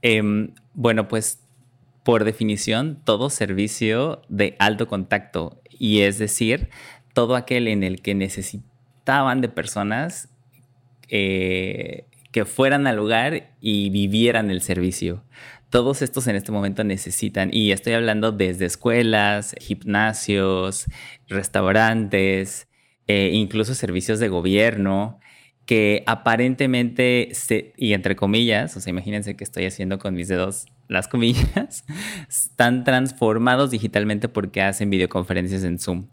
Em, 0.02 0.54
bueno, 0.72 1.08
pues 1.08 1.40
por 2.04 2.22
definición, 2.22 3.00
todo 3.02 3.28
servicio 3.28 4.22
de 4.28 4.54
alto 4.60 4.86
contacto. 4.86 5.60
Y 5.78 6.02
es 6.02 6.18
decir, 6.18 6.68
todo 7.16 7.34
aquel 7.34 7.66
en 7.66 7.82
el 7.82 8.02
que 8.02 8.14
necesitaban 8.14 9.40
de 9.40 9.48
personas 9.48 10.28
eh, 11.08 12.04
que 12.30 12.44
fueran 12.44 12.86
al 12.86 12.96
lugar 12.96 13.54
y 13.58 13.88
vivieran 13.88 14.50
el 14.50 14.60
servicio. 14.60 15.24
Todos 15.70 16.02
estos 16.02 16.26
en 16.26 16.36
este 16.36 16.52
momento 16.52 16.84
necesitan, 16.84 17.48
y 17.54 17.72
estoy 17.72 17.94
hablando 17.94 18.32
desde 18.32 18.66
escuelas, 18.66 19.54
gimnasios, 19.58 20.84
restaurantes, 21.26 22.68
eh, 23.06 23.30
incluso 23.32 23.74
servicios 23.74 24.18
de 24.20 24.28
gobierno, 24.28 25.18
que 25.64 26.04
aparentemente, 26.06 27.32
y 27.78 27.94
entre 27.94 28.14
comillas, 28.14 28.76
o 28.76 28.80
sea, 28.80 28.90
imagínense 28.90 29.36
que 29.36 29.44
estoy 29.44 29.64
haciendo 29.64 29.98
con 29.98 30.12
mis 30.14 30.28
dedos 30.28 30.66
las 30.86 31.08
comillas, 31.08 31.82
están 32.28 32.84
transformados 32.84 33.70
digitalmente 33.70 34.28
porque 34.28 34.60
hacen 34.60 34.90
videoconferencias 34.90 35.64
en 35.64 35.78
Zoom 35.78 36.08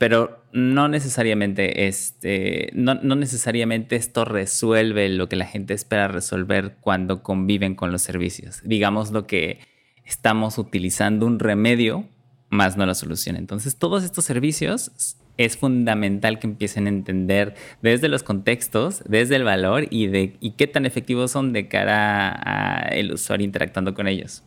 pero 0.00 0.42
no 0.54 0.88
necesariamente, 0.88 1.86
este, 1.86 2.70
no, 2.72 2.94
necesariamente 2.94 3.96
esto 3.96 4.24
resuelve 4.24 5.10
lo 5.10 5.28
que 5.28 5.36
la 5.36 5.44
gente 5.44 5.74
espera 5.74 6.08
resolver 6.08 6.78
cuando 6.80 7.22
conviven 7.22 7.74
con 7.74 7.92
los 7.92 8.00
servicios. 8.00 8.62
Digamos 8.64 9.10
lo 9.10 9.26
que 9.26 9.58
estamos 10.06 10.56
utilizando 10.56 11.26
un 11.26 11.38
remedio 11.38 12.08
más 12.48 12.78
no 12.78 12.86
la 12.86 12.94
solución. 12.94 13.36
Entonces, 13.36 13.76
todos 13.76 14.02
estos 14.02 14.24
servicios 14.24 15.18
es 15.36 15.58
fundamental 15.58 16.38
que 16.38 16.46
empiecen 16.46 16.86
a 16.86 16.88
entender 16.88 17.54
desde 17.82 18.08
los 18.08 18.22
contextos, 18.22 19.02
desde 19.06 19.36
el 19.36 19.44
valor 19.44 19.86
y 19.90 20.06
de 20.06 20.38
y 20.40 20.52
qué 20.52 20.66
tan 20.66 20.86
efectivos 20.86 21.30
son 21.30 21.52
de 21.52 21.68
cara 21.68 22.30
al 22.30 23.12
usuario 23.12 23.44
interactuando 23.44 23.92
con 23.92 24.08
ellos. 24.08 24.44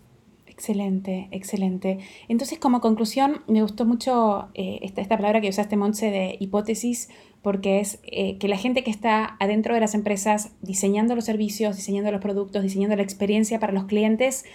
Excelente, 0.63 1.27
excelente. 1.31 1.99
Entonces, 2.29 2.57
como 2.57 2.79
conclusión, 2.79 3.41
me 3.47 3.61
gustó 3.61 3.83
mucho 3.83 4.47
eh, 4.53 4.79
esta, 4.81 5.05
palabra 5.09 5.41
que 5.41 5.49
usaste, 5.49 5.75
Monse, 5.75 6.09
de 6.09 6.37
hipótesis, 6.39 7.09
porque 7.41 7.81
es 7.81 7.99
eh, 8.03 8.37
que 8.37 8.47
la 8.47 8.55
gente 8.55 8.81
que 8.81 8.89
está 8.89 9.35
adentro 9.41 9.73
de 9.73 9.81
las 9.81 9.93
empresas 9.93 10.53
diseñando 10.61 11.15
los 11.15 11.25
servicios, 11.25 11.75
diseñando 11.75 12.13
los 12.13 12.21
productos, 12.21 12.63
diseñando 12.63 12.95
la 12.95 13.03
experiencia 13.03 13.59
para 13.59 13.73
los 13.73 13.83
clientes, 13.83 14.45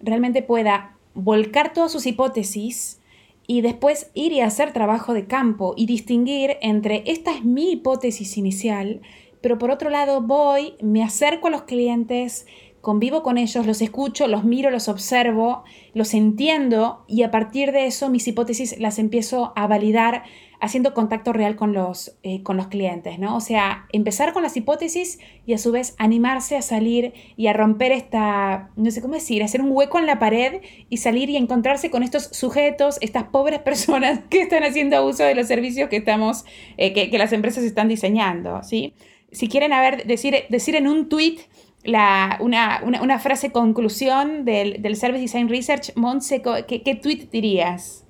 realmente 0.00 0.42
pueda 0.42 0.96
volcar 1.14 1.72
todas 1.72 1.92
sus 1.92 2.06
hipótesis 2.06 2.98
y 3.46 3.60
después 3.60 4.10
ir 4.14 4.32
y 4.32 4.40
hacer 4.40 4.72
trabajo 4.72 5.14
de 5.14 5.26
campo 5.28 5.74
y 5.76 5.86
distinguir 5.86 6.56
entre 6.60 7.04
esta 7.06 7.36
es 7.36 7.44
mi 7.44 7.70
hipótesis 7.70 8.36
inicial, 8.36 9.00
pero 9.40 9.58
por 9.58 9.70
otro 9.70 9.90
lado 9.90 10.22
voy, 10.22 10.74
me 10.80 11.04
acerco 11.04 11.46
a 11.46 11.50
los 11.50 11.62
clientes, 11.62 12.46
convivo 12.82 13.22
con 13.22 13.38
ellos, 13.38 13.64
los 13.64 13.80
escucho, 13.80 14.26
los 14.26 14.44
miro, 14.44 14.68
los 14.70 14.88
observo, 14.88 15.62
los 15.94 16.12
entiendo 16.12 17.04
y 17.06 17.22
a 17.22 17.30
partir 17.30 17.72
de 17.72 17.86
eso 17.86 18.10
mis 18.10 18.26
hipótesis 18.28 18.78
las 18.78 18.98
empiezo 18.98 19.52
a 19.56 19.68
validar 19.68 20.24
haciendo 20.60 20.92
contacto 20.92 21.32
real 21.32 21.56
con 21.56 21.72
los, 21.72 22.16
eh, 22.22 22.42
con 22.42 22.56
los 22.56 22.68
clientes, 22.68 23.18
¿no? 23.18 23.36
O 23.36 23.40
sea, 23.40 23.86
empezar 23.92 24.32
con 24.32 24.42
las 24.42 24.56
hipótesis 24.56 25.18
y 25.46 25.54
a 25.54 25.58
su 25.58 25.72
vez 25.72 25.94
animarse 25.98 26.56
a 26.56 26.62
salir 26.62 27.14
y 27.36 27.48
a 27.48 27.52
romper 27.52 27.90
esta, 27.90 28.70
no 28.76 28.90
sé 28.90 29.00
cómo 29.00 29.14
decir, 29.14 29.42
hacer 29.42 29.60
un 29.60 29.72
hueco 29.72 29.98
en 29.98 30.06
la 30.06 30.18
pared 30.20 30.60
y 30.88 30.98
salir 30.98 31.30
y 31.30 31.36
encontrarse 31.36 31.90
con 31.90 32.02
estos 32.02 32.24
sujetos, 32.32 32.98
estas 33.00 33.24
pobres 33.24 33.58
personas 33.62 34.20
que 34.28 34.42
están 34.42 34.64
haciendo 34.64 35.04
uso 35.06 35.24
de 35.24 35.34
los 35.34 35.46
servicios 35.46 35.88
que 35.88 35.96
estamos, 35.96 36.44
eh, 36.76 36.92
que, 36.92 37.18
las 37.18 37.32
empresas 37.32 37.62
están 37.64 37.88
diseñando, 37.88 38.62
¿sí? 38.62 38.94
Si 39.30 39.48
quieren, 39.48 39.72
a 39.72 39.90
decir, 39.90 40.44
decir 40.48 40.76
en 40.76 40.86
un 40.86 41.08
tweet 41.08 41.38
la, 41.84 42.38
una, 42.40 43.18
frase 43.18 43.52
conclusión 43.52 44.44
del, 44.44 44.96
Service 44.96 45.22
Design 45.22 45.48
Research. 45.48 45.92
Montse, 45.96 46.42
¿qué, 46.42 47.00
tweet 47.02 47.28
dirías? 47.30 48.04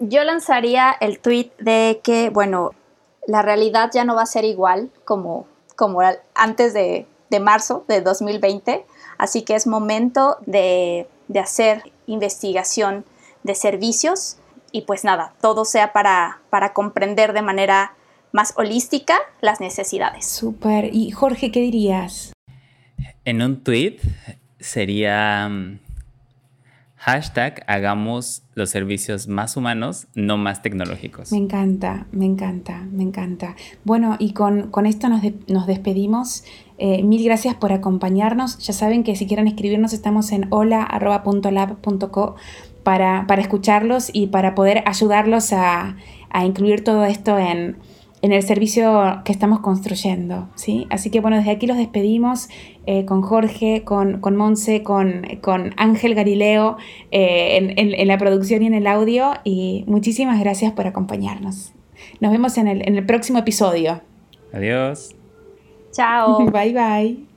Yo 0.00 0.24
lanzaría 0.24 0.94
el 1.00 1.20
tweet 1.20 1.52
de 1.58 2.00
que, 2.02 2.30
bueno, 2.30 2.72
la 3.26 3.42
realidad 3.42 3.90
ya 3.92 4.04
no 4.04 4.14
va 4.14 4.22
a 4.22 4.26
ser 4.26 4.44
igual 4.44 4.90
como, 5.04 5.46
como 5.76 6.00
antes 6.34 6.74
de, 6.74 7.06
marzo 7.40 7.84
de 7.86 8.00
2020, 8.00 8.86
así 9.18 9.42
que 9.42 9.54
es 9.54 9.66
momento 9.66 10.38
de, 10.46 11.06
de 11.28 11.38
hacer 11.38 11.92
investigación 12.06 13.04
de 13.42 13.54
servicios 13.54 14.38
y 14.72 14.82
pues 14.82 15.04
nada, 15.04 15.34
todo 15.42 15.66
sea 15.66 15.92
para, 15.92 16.40
para 16.48 16.72
comprender 16.72 17.34
de 17.34 17.42
manera 17.42 17.94
más 18.32 18.54
holística 18.56 19.18
las 19.40 19.60
necesidades. 19.60 20.26
Súper. 20.26 20.94
Y 20.94 21.10
Jorge, 21.10 21.52
¿qué 21.52 21.60
dirías? 21.60 22.32
En 23.26 23.42
un 23.42 23.56
tweet 23.56 23.98
sería 24.60 25.48
mm, 25.48 25.80
hashtag 26.94 27.64
hagamos 27.66 28.44
los 28.54 28.70
servicios 28.70 29.26
más 29.26 29.56
humanos, 29.56 30.06
no 30.14 30.36
más 30.36 30.62
tecnológicos. 30.62 31.32
Me 31.32 31.38
encanta, 31.38 32.06
me 32.12 32.24
encanta, 32.24 32.86
me 32.92 33.02
encanta. 33.02 33.56
Bueno, 33.82 34.14
y 34.20 34.32
con, 34.32 34.70
esto 34.86 35.08
nos, 35.08 35.66
despedimos. 35.66 36.44
Eh, 36.78 37.02
mil 37.02 37.24
gracias 37.24 37.56
por 37.56 37.72
acompañarnos. 37.72 38.58
Ya 38.58 38.72
saben 38.72 39.02
que 39.02 39.16
si 39.16 39.26
quieren 39.26 39.48
escribirnos 39.48 39.92
estamos 39.92 40.30
en 40.30 40.46
hola.lab.co 40.50 42.36
para, 42.84 43.26
para 43.26 43.42
escucharlos 43.42 44.08
y 44.12 44.28
para 44.28 44.54
poder 44.54 44.84
ayudarlos 44.86 45.52
a, 45.52 45.96
a 46.30 46.46
incluir 46.46 46.84
todo 46.84 47.04
esto 47.04 47.40
en, 47.40 47.76
en 48.22 48.32
el 48.32 48.42
servicio 48.42 49.20
que 49.24 49.32
estamos 49.32 49.60
construyendo. 49.60 50.48
¿sí? 50.54 50.86
Así 50.90 51.10
que 51.10 51.20
bueno, 51.20 51.36
desde 51.36 51.50
aquí 51.50 51.66
los 51.66 51.76
despedimos 51.76 52.48
eh, 52.86 53.04
con 53.04 53.22
Jorge, 53.22 53.82
con, 53.84 54.20
con 54.20 54.36
Monse, 54.36 54.82
con, 54.82 55.22
con 55.42 55.74
Ángel 55.76 56.14
Garileo 56.14 56.76
eh, 57.10 57.56
en, 57.56 57.94
en, 57.94 58.08
la 58.08 58.18
producción 58.18 58.62
y 58.62 58.66
en 58.66 58.74
el 58.74 58.86
audio. 58.86 59.34
Y 59.44 59.84
muchísimas 59.86 60.40
gracias 60.40 60.72
por 60.72 60.86
acompañarnos. 60.86 61.72
Nos 62.20 62.32
vemos 62.32 62.58
en 62.58 62.68
el, 62.68 62.86
en 62.86 62.96
el 62.96 63.06
próximo 63.06 63.38
episodio. 63.38 64.00
Adiós. 64.52 65.14
Chao. 65.92 66.46
Bye 66.50 66.72
bye. 66.72 67.35